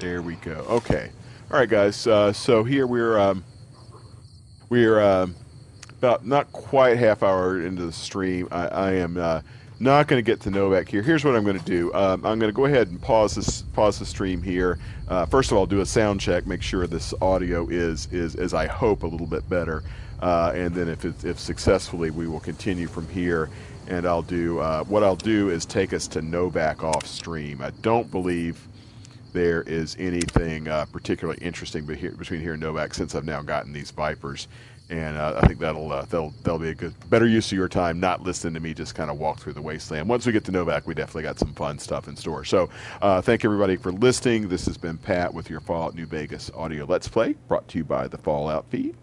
There 0.00 0.20
we 0.20 0.34
go. 0.36 0.64
Okay. 0.68 1.10
All 1.50 1.58
right, 1.58 1.68
guys. 1.68 2.06
Uh, 2.06 2.30
so 2.30 2.62
here 2.62 2.86
we're 2.86 3.18
um, 3.18 3.42
we're 4.68 5.00
um, 5.00 5.34
about 5.96 6.26
not 6.26 6.52
quite 6.52 6.98
half 6.98 7.22
hour 7.22 7.64
into 7.64 7.86
the 7.86 7.92
stream. 7.92 8.48
I, 8.50 8.68
I 8.68 8.92
am 8.92 9.16
uh, 9.16 9.40
not 9.80 10.08
going 10.08 10.22
to 10.22 10.22
get 10.22 10.42
to 10.42 10.50
Novac 10.50 10.88
here. 10.88 11.00
Here's 11.00 11.24
what 11.24 11.34
I'm 11.34 11.44
going 11.44 11.58
to 11.58 11.64
do. 11.64 11.90
Um, 11.94 12.26
I'm 12.26 12.38
going 12.38 12.50
to 12.50 12.52
go 12.52 12.66
ahead 12.66 12.88
and 12.88 13.00
pause 13.00 13.34
this 13.34 13.62
pause 13.62 13.98
the 13.98 14.04
stream 14.04 14.42
here. 14.42 14.78
Uh, 15.08 15.24
first 15.24 15.50
of 15.50 15.56
all, 15.56 15.64
do 15.64 15.80
a 15.80 15.86
sound 15.86 16.20
check, 16.20 16.46
make 16.46 16.60
sure 16.60 16.86
this 16.86 17.14
audio 17.22 17.66
is 17.68 18.12
is 18.12 18.34
as 18.34 18.52
I 18.52 18.66
hope 18.66 19.02
a 19.02 19.06
little 19.06 19.26
bit 19.26 19.48
better, 19.48 19.82
uh, 20.20 20.52
and 20.54 20.74
then 20.74 20.86
if 20.86 21.06
if 21.24 21.40
successfully, 21.40 22.10
we 22.10 22.28
will 22.28 22.40
continue 22.40 22.88
from 22.88 23.08
here. 23.08 23.48
And 23.86 24.04
I'll 24.04 24.20
do 24.20 24.58
uh, 24.58 24.84
what 24.84 25.02
I'll 25.02 25.16
do 25.16 25.48
is 25.48 25.64
take 25.64 25.94
us 25.94 26.08
to 26.08 26.20
Novac 26.20 26.82
off 26.84 27.06
stream. 27.06 27.62
I 27.62 27.70
don't 27.80 28.10
believe 28.10 28.68
there 29.32 29.62
is 29.62 29.96
anything 29.98 30.68
uh, 30.68 30.86
particularly 30.92 31.38
interesting 31.40 31.84
between 31.84 32.40
here 32.40 32.54
and 32.54 32.62
Novac 32.62 32.94
since 32.94 33.14
I've 33.14 33.24
now 33.24 33.42
gotten 33.42 33.72
these 33.72 33.90
Vipers 33.90 34.48
and 34.90 35.18
uh, 35.18 35.38
I 35.42 35.46
think 35.46 35.60
that'll 35.60 35.92
uh, 35.92 36.02
that'll 36.02 36.32
that'll 36.42 36.58
be 36.58 36.70
a 36.70 36.74
good 36.74 36.94
better 37.10 37.26
use 37.26 37.52
of 37.52 37.58
your 37.58 37.68
time, 37.68 38.00
not 38.00 38.22
listening 38.22 38.54
to 38.54 38.60
me 38.60 38.72
just 38.72 38.94
kind 38.94 39.10
of 39.10 39.18
walk 39.18 39.38
through 39.40 39.52
the 39.52 39.62
wasteland. 39.62 40.08
Once 40.08 40.24
we 40.24 40.32
get 40.32 40.44
to 40.44 40.52
Novac, 40.52 40.86
we 40.86 40.94
definitely 40.94 41.24
got 41.24 41.38
some 41.38 41.52
fun 41.52 41.78
stuff 41.78 42.08
in 42.08 42.16
store. 42.16 42.44
So, 42.44 42.70
uh, 43.02 43.20
thank 43.20 43.44
everybody 43.44 43.76
for 43.76 43.92
listening. 43.92 44.48
This 44.48 44.64
has 44.66 44.78
been 44.78 44.96
Pat 44.96 45.32
with 45.32 45.50
your 45.50 45.60
Fallout 45.60 45.94
New 45.94 46.06
Vegas 46.06 46.50
audio 46.54 46.86
Let's 46.86 47.08
Play, 47.08 47.34
brought 47.48 47.68
to 47.68 47.78
you 47.78 47.84
by 47.84 48.08
the 48.08 48.18
Fallout 48.18 48.66
Feed. 48.70 48.96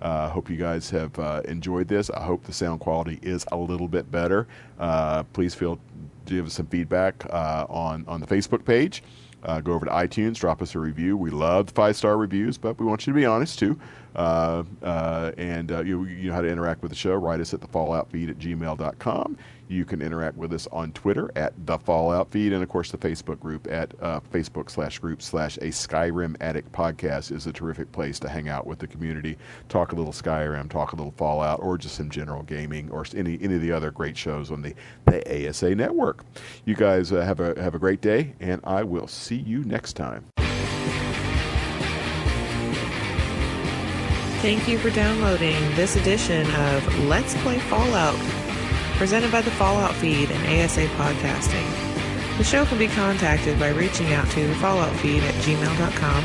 Uh, 0.00 0.28
hope 0.28 0.48
you 0.48 0.56
guys 0.56 0.90
have 0.90 1.16
uh, 1.18 1.42
enjoyed 1.46 1.88
this. 1.88 2.08
I 2.10 2.22
hope 2.22 2.44
the 2.44 2.52
sound 2.52 2.80
quality 2.80 3.18
is 3.22 3.44
a 3.50 3.56
little 3.56 3.88
bit 3.88 4.10
better. 4.10 4.46
Uh, 4.78 5.24
please 5.32 5.54
feel 5.54 5.78
give 6.26 6.46
us 6.46 6.54
some 6.54 6.66
feedback 6.66 7.26
on 7.32 8.04
on 8.06 8.20
the 8.20 8.26
Facebook 8.26 8.64
page. 8.64 9.02
Uh, 9.42 9.60
go 9.60 9.72
over 9.72 9.86
to 9.86 9.92
iTunes, 9.92 10.36
drop 10.36 10.62
us 10.62 10.74
a 10.74 10.78
review. 10.78 11.16
We 11.16 11.30
love 11.30 11.70
five 11.70 11.96
star 11.96 12.16
reviews, 12.16 12.58
but 12.58 12.78
we 12.78 12.86
want 12.86 13.06
you 13.06 13.12
to 13.12 13.16
be 13.18 13.26
honest 13.26 13.58
too. 13.58 13.78
Uh, 14.14 14.62
uh, 14.82 15.32
and 15.38 15.72
uh, 15.72 15.82
you, 15.82 16.04
you 16.04 16.28
know 16.28 16.34
how 16.34 16.42
to 16.42 16.48
interact 16.48 16.82
with 16.82 16.90
the 16.90 16.96
show. 16.96 17.14
Write 17.14 17.40
us 17.40 17.54
at 17.54 17.60
the 17.60 17.68
Fallout 17.68 18.10
Feed 18.10 18.30
at 18.30 18.38
gmail.com. 18.38 19.38
You 19.72 19.86
can 19.86 20.02
interact 20.02 20.36
with 20.36 20.52
us 20.52 20.68
on 20.70 20.92
Twitter 20.92 21.30
at 21.34 21.54
the 21.66 21.78
Fallout 21.78 22.30
Feed, 22.30 22.52
and 22.52 22.62
of 22.62 22.68
course 22.68 22.90
the 22.90 22.98
Facebook 22.98 23.40
group 23.40 23.66
at 23.70 23.94
uh, 24.02 24.20
Facebook 24.30 24.70
slash 24.70 24.98
group 24.98 25.22
slash 25.22 25.56
a 25.56 25.68
Skyrim 25.68 26.36
Addict 26.42 26.70
podcast 26.72 27.32
is 27.32 27.46
a 27.46 27.52
terrific 27.52 27.90
place 27.90 28.18
to 28.18 28.28
hang 28.28 28.50
out 28.50 28.66
with 28.66 28.80
the 28.80 28.86
community, 28.86 29.38
talk 29.70 29.92
a 29.92 29.96
little 29.96 30.12
Skyrim, 30.12 30.68
talk 30.68 30.92
a 30.92 30.96
little 30.96 31.14
Fallout, 31.16 31.60
or 31.62 31.78
just 31.78 31.94
some 31.94 32.10
general 32.10 32.42
gaming, 32.42 32.90
or 32.90 33.06
any 33.16 33.38
any 33.40 33.54
of 33.54 33.62
the 33.62 33.72
other 33.72 33.90
great 33.90 34.16
shows 34.16 34.50
on 34.50 34.60
the 34.60 34.74
the 35.06 35.48
ASA 35.48 35.74
network. 35.74 36.22
You 36.66 36.74
guys 36.74 37.10
uh, 37.10 37.22
have 37.22 37.40
a 37.40 37.58
have 37.58 37.74
a 37.74 37.78
great 37.78 38.02
day, 38.02 38.34
and 38.40 38.60
I 38.64 38.82
will 38.82 39.06
see 39.06 39.36
you 39.36 39.64
next 39.64 39.94
time. 39.94 40.26
Thank 44.42 44.66
you 44.66 44.76
for 44.76 44.90
downloading 44.90 45.54
this 45.76 45.94
edition 45.94 46.44
of 46.56 46.98
Let's 47.04 47.32
Play 47.42 47.60
Fallout, 47.60 48.16
presented 49.02 49.32
by 49.32 49.42
the 49.42 49.50
Fallout 49.50 49.92
Feed 49.96 50.30
and 50.30 50.62
ASA 50.62 50.86
Podcasting. 50.94 52.38
The 52.38 52.44
show 52.44 52.64
can 52.64 52.78
be 52.78 52.86
contacted 52.86 53.58
by 53.58 53.70
reaching 53.70 54.12
out 54.12 54.30
to 54.30 54.46
the 54.46 54.54
Fallout 54.54 54.94
Feed 55.00 55.24
at 55.24 55.34
gmail.com. 55.42 56.22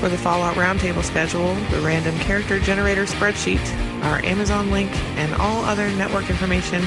For 0.00 0.08
the 0.08 0.16
Fallout 0.16 0.56
Roundtable 0.56 1.04
schedule, 1.04 1.54
the 1.72 1.82
random 1.82 2.18
character 2.20 2.58
generator 2.58 3.04
spreadsheet, 3.04 3.60
our 4.02 4.24
Amazon 4.24 4.70
link, 4.70 4.90
and 5.18 5.34
all 5.34 5.62
other 5.66 5.90
network 5.90 6.30
information, 6.30 6.82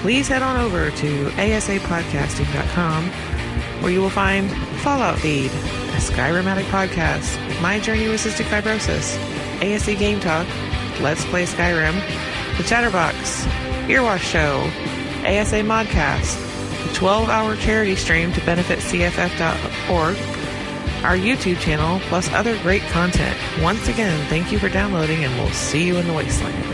please 0.00 0.26
head 0.26 0.42
on 0.42 0.58
over 0.58 0.90
to 0.90 1.26
asapodcasting.com, 1.36 3.04
where 3.80 3.92
you 3.92 4.00
will 4.00 4.10
find 4.10 4.50
Fallout 4.80 5.20
Feed, 5.20 5.52
a 5.52 6.00
Skyrim 6.00 6.46
Addict 6.46 6.68
podcast, 6.70 7.62
My 7.62 7.78
Journey 7.78 8.08
with 8.08 8.24
Cystic 8.24 8.46
Fibrosis, 8.46 9.16
ASA 9.62 9.94
Game 9.94 10.18
Talk, 10.18 10.48
Let's 11.00 11.24
Play 11.26 11.44
Skyrim, 11.44 11.94
The 12.56 12.64
Chatterbox, 12.64 13.46
Earwash 13.88 14.18
Show, 14.18 14.62
ASA 15.24 15.62
Modcast, 15.62 16.86
the 16.88 16.94
12 16.94 17.28
hour 17.28 17.54
charity 17.54 17.94
stream 17.94 18.32
to 18.32 18.44
benefit 18.44 18.80
CFF.org, 18.80 20.16
our 21.04 21.16
YouTube 21.16 21.60
channel, 21.60 22.00
plus 22.08 22.28
other 22.32 22.60
great 22.62 22.82
content. 22.90 23.38
Once 23.62 23.86
again, 23.86 24.26
thank 24.28 24.50
you 24.50 24.58
for 24.58 24.68
downloading, 24.68 25.24
and 25.24 25.32
we'll 25.36 25.50
see 25.50 25.86
you 25.86 25.98
in 25.98 26.06
the 26.08 26.12
wasteland. 26.12 26.64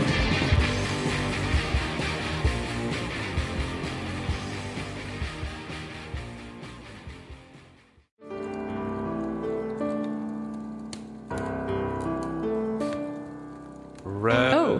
Oh, 14.55 14.79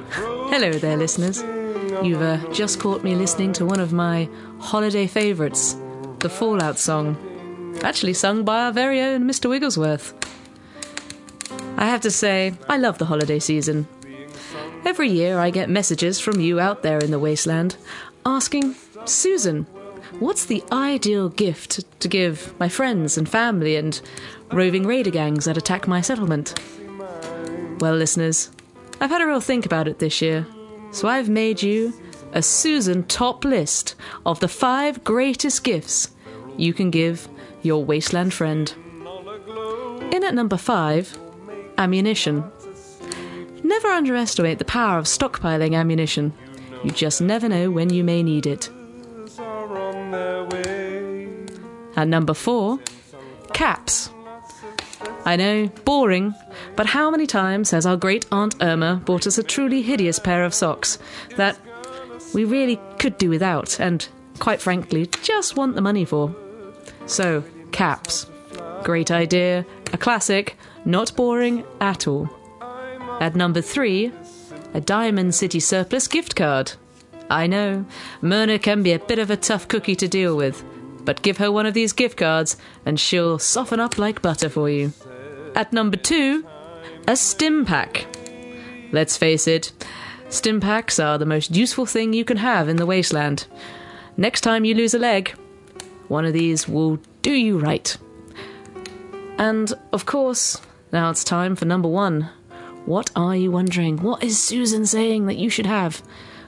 hello 0.49 0.71
there, 0.71 0.97
listeners. 0.97 1.43
You've 2.01 2.21
uh, 2.21 2.37
just 2.51 2.79
caught 2.79 3.03
me 3.03 3.15
listening 3.15 3.53
to 3.53 3.65
one 3.65 3.79
of 3.79 3.93
my 3.93 4.29
holiday 4.59 5.07
favourites, 5.07 5.77
the 6.19 6.29
Fallout 6.29 6.79
song, 6.79 7.17
actually 7.83 8.13
sung 8.13 8.43
by 8.43 8.63
our 8.65 8.71
very 8.71 9.01
own 9.01 9.23
Mr. 9.23 9.49
Wigglesworth. 9.49 10.13
I 11.77 11.85
have 11.85 12.01
to 12.01 12.11
say, 12.11 12.53
I 12.67 12.77
love 12.77 12.97
the 12.97 13.05
holiday 13.05 13.39
season. 13.39 13.87
Every 14.85 15.09
year 15.09 15.39
I 15.39 15.49
get 15.49 15.69
messages 15.69 16.19
from 16.19 16.39
you 16.39 16.59
out 16.59 16.83
there 16.83 16.99
in 16.99 17.11
the 17.11 17.19
wasteland 17.19 17.77
asking, 18.25 18.75
Susan, 19.05 19.63
what's 20.19 20.45
the 20.45 20.63
ideal 20.71 21.29
gift 21.29 21.83
to 21.99 22.07
give 22.07 22.57
my 22.59 22.69
friends 22.69 23.17
and 23.17 23.27
family 23.27 23.75
and 23.75 24.01
roving 24.51 24.85
raider 24.85 25.11
gangs 25.11 25.45
that 25.45 25.57
attack 25.57 25.87
my 25.87 26.01
settlement? 26.01 26.59
Well, 27.79 27.95
listeners, 27.95 28.49
I've 29.01 29.09
had 29.09 29.21
a 29.21 29.27
real 29.27 29.41
think 29.41 29.65
about 29.65 29.87
it 29.87 29.99
this 29.99 30.21
year, 30.21 30.45
so 30.93 31.07
I've 31.07 31.27
made 31.27 31.61
you 31.61 31.93
a 32.33 32.41
Susan 32.41 33.03
top 33.03 33.43
list 33.43 33.95
of 34.25 34.39
the 34.39 34.47
five 34.47 35.03
greatest 35.03 35.63
gifts 35.63 36.11
you 36.55 36.73
can 36.73 36.91
give 36.91 37.27
your 37.61 37.83
wasteland 37.83 38.33
friend. 38.33 38.73
In 40.11 40.23
at 40.23 40.33
number 40.33 40.57
five, 40.57 41.17
ammunition. 41.77 42.43
Never 43.63 43.87
underestimate 43.87 44.59
the 44.59 44.65
power 44.65 44.99
of 44.99 45.05
stockpiling 45.05 45.75
ammunition. 45.75 46.33
You 46.83 46.91
just 46.91 47.21
never 47.21 47.49
know 47.49 47.71
when 47.71 47.89
you 47.89 48.03
may 48.03 48.21
need 48.21 48.45
it. 48.45 48.69
And 51.95 52.09
number 52.09 52.33
four, 52.33 52.79
caps. 53.53 54.09
I 55.26 55.38
know, 55.38 55.67
boring, 55.86 56.36
but 56.76 56.88
how 56.88 57.09
many 57.09 57.26
times 57.26 57.71
has 57.71 57.86
our 57.86 57.95
great 57.95 58.26
Aunt 58.32 58.55
Irma 58.61 59.01
bought 59.05 59.26
us 59.26 59.38
a 59.38 59.43
truly 59.43 59.82
hideous 59.82 60.19
pair 60.19 60.43
of 60.43 60.53
socks 60.53 60.99
that 61.38 61.57
we 62.34 62.43
really 62.43 62.80
could 62.99 63.17
do 63.17 63.30
without 63.30 63.80
and, 63.80 64.07
quite 64.39 64.61
frankly, 64.61 65.05
just 65.21 65.55
want 65.55 65.76
the 65.76 65.82
money 65.82 66.03
for? 66.03 66.36
So, 67.05 67.43
caps. 67.71 68.28
Great 68.84 69.11
idea, 69.11 69.65
a 69.93 69.97
classic, 69.97 70.57
not 70.84 71.15
boring 71.15 71.63
at 71.80 72.05
all. 72.05 72.30
At 73.21 73.36
number 73.36 73.61
three, 73.61 74.11
a 74.74 74.82
Diamond 74.82 75.36
City 75.36 75.61
Surplus 75.61 76.07
gift 76.09 76.36
card. 76.36 76.74
I 77.30 77.47
know, 77.47 77.86
Myrna 78.21 78.59
can 78.59 78.84
be 78.84 78.91
a 78.91 78.99
bit 78.99 79.19
of 79.19 79.30
a 79.30 79.38
tough 79.38 79.69
cookie 79.69 79.95
to 79.95 80.07
deal 80.09 80.36
with, 80.36 80.63
but 81.05 81.21
give 81.21 81.38
her 81.38 81.51
one 81.51 81.65
of 81.65 81.74
these 81.74 81.93
gift 81.93 82.17
cards 82.17 82.57
and 82.86 82.99
she'll 82.99 83.39
soften 83.39 83.80
up 83.80 83.97
like 83.97 84.21
butter 84.21 84.49
for 84.49 84.69
you. 84.69 84.91
At 85.56 85.72
number 85.72 85.97
two, 85.97 86.45
a 87.08 87.16
stim 87.16 87.66
pack. 87.66 88.06
Let's 88.91 89.18
face 89.18 89.47
it, 89.47 89.72
stim 90.30 90.60
packs 90.60 90.99
are 90.99 91.18
the 91.18 91.26
most 91.26 91.56
useful 91.56 91.86
thing 91.86 92.14
you 92.14 92.26
can 92.26 92.38
have 92.38 92.70
in 92.70 92.78
the 92.78 92.86
wasteland. 92.86 93.47
Next 94.18 94.41
time 94.41 94.66
you 94.66 94.76
lose 94.76 94.93
a 94.93 94.99
leg, 94.99 95.30
one 96.08 96.26
of 96.26 96.34
these 96.34 96.68
will 96.68 96.99
do 97.22 97.32
you 97.32 97.60
right. 97.60 97.95
And 99.38 99.74
of 99.91 100.06
course, 100.06 100.62
now 100.91 101.10
it's 101.10 101.24
time 101.24 101.56
for 101.56 101.66
number 101.66 101.88
one. 101.88 102.30
What 102.86 103.12
are 103.16 103.36
you 103.36 103.51
wondering? 103.51 103.97
What 103.97 104.24
is 104.24 104.41
Susan 104.41 104.86
saying 104.86 105.26
that 105.26 105.38
you 105.38 105.49
should 105.49 105.66
have? 105.66 106.01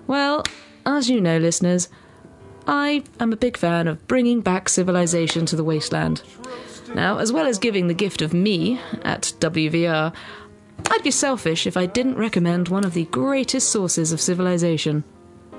Well, 0.06 0.44
as 0.86 1.10
you 1.10 1.22
know, 1.22 1.38
listeners, 1.38 1.90
I 2.68 3.04
am 3.20 3.32
a 3.32 3.38
big 3.38 3.58
fan 3.58 3.88
of 3.88 4.06
bringing 4.08 4.42
back 4.42 4.70
civilization 4.70 5.46
to 5.48 5.56
the 5.56 5.64
wasteland. 5.64 6.22
Now, 6.96 7.18
as 7.18 7.34
well 7.34 7.46
as 7.46 7.60
giving 7.60 7.88
the 7.88 7.94
gift 7.94 8.22
of 8.22 8.34
me 8.34 8.80
at 9.04 9.34
WVR, 9.40 10.16
I'd 10.90 11.04
be 11.04 11.12
selfish 11.12 11.68
if 11.68 11.76
I 11.76 11.88
didn't 11.88 12.18
recommend 12.18 12.70
one 12.70 12.86
of 12.86 12.94
the 12.94 13.04
greatest 13.06 13.70
sources 13.70 14.14
of 14.14 14.22
civilization 14.22 15.04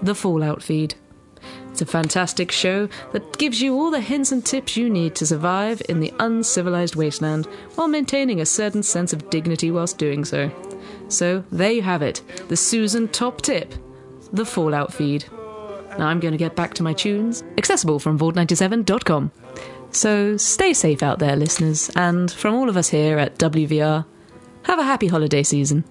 the 0.03 0.15
Fallout 0.15 0.63
feed. 0.63 0.95
It's 1.71 1.83
a 1.83 1.87
fantastic 1.87 2.51
show 2.51 2.89
that 3.13 3.37
gives 3.37 3.61
you 3.61 3.75
all 3.75 3.91
the 3.91 4.01
hints 4.01 4.33
and 4.33 4.45
tips 4.45 4.79
you 4.79 4.89
need 4.89 5.15
to 5.17 5.27
survive 5.27 5.83
in 5.91 6.01
the 6.01 6.13
uncivilized 6.21 6.97
wasteland 6.97 7.45
while 7.75 7.87
maintaining 7.87 8.41
a 8.41 8.47
certain 8.47 8.83
sense 8.83 9.13
of 9.13 9.29
dignity 9.29 9.71
whilst 9.71 9.99
doing 9.99 10.25
so. 10.25 10.51
So, 11.09 11.45
there 11.53 11.73
you 11.73 11.83
have 11.83 12.01
it 12.01 12.23
the 12.49 12.57
Susan 12.57 13.09
top 13.09 13.43
tip 13.43 13.75
the 14.33 14.47
Fallout 14.47 14.93
feed. 14.95 15.27
Now 15.99 16.09
I'm 16.09 16.21
going 16.21 16.33
to 16.33 16.39
get 16.39 16.57
back 16.57 16.73
to 16.75 16.83
my 16.83 16.95
tunes, 16.95 17.45
accessible 17.59 17.99
from 17.99 18.19
Vault97.com. 18.19 19.33
So 19.91 20.37
stay 20.37 20.75
safe 20.75 21.03
out 21.03 21.19
there, 21.19 21.37
listeners, 21.37 21.91
and 21.97 22.31
from 22.31 22.55
all 22.55 22.69
of 22.69 22.77
us 22.77 22.89
here 22.89 23.19
at 23.19 23.39
WVR, 23.39 24.05
have 24.65 24.79
a 24.79 24.85
happy 24.85 25.07
holiday 25.07 25.43
season. 25.43 25.85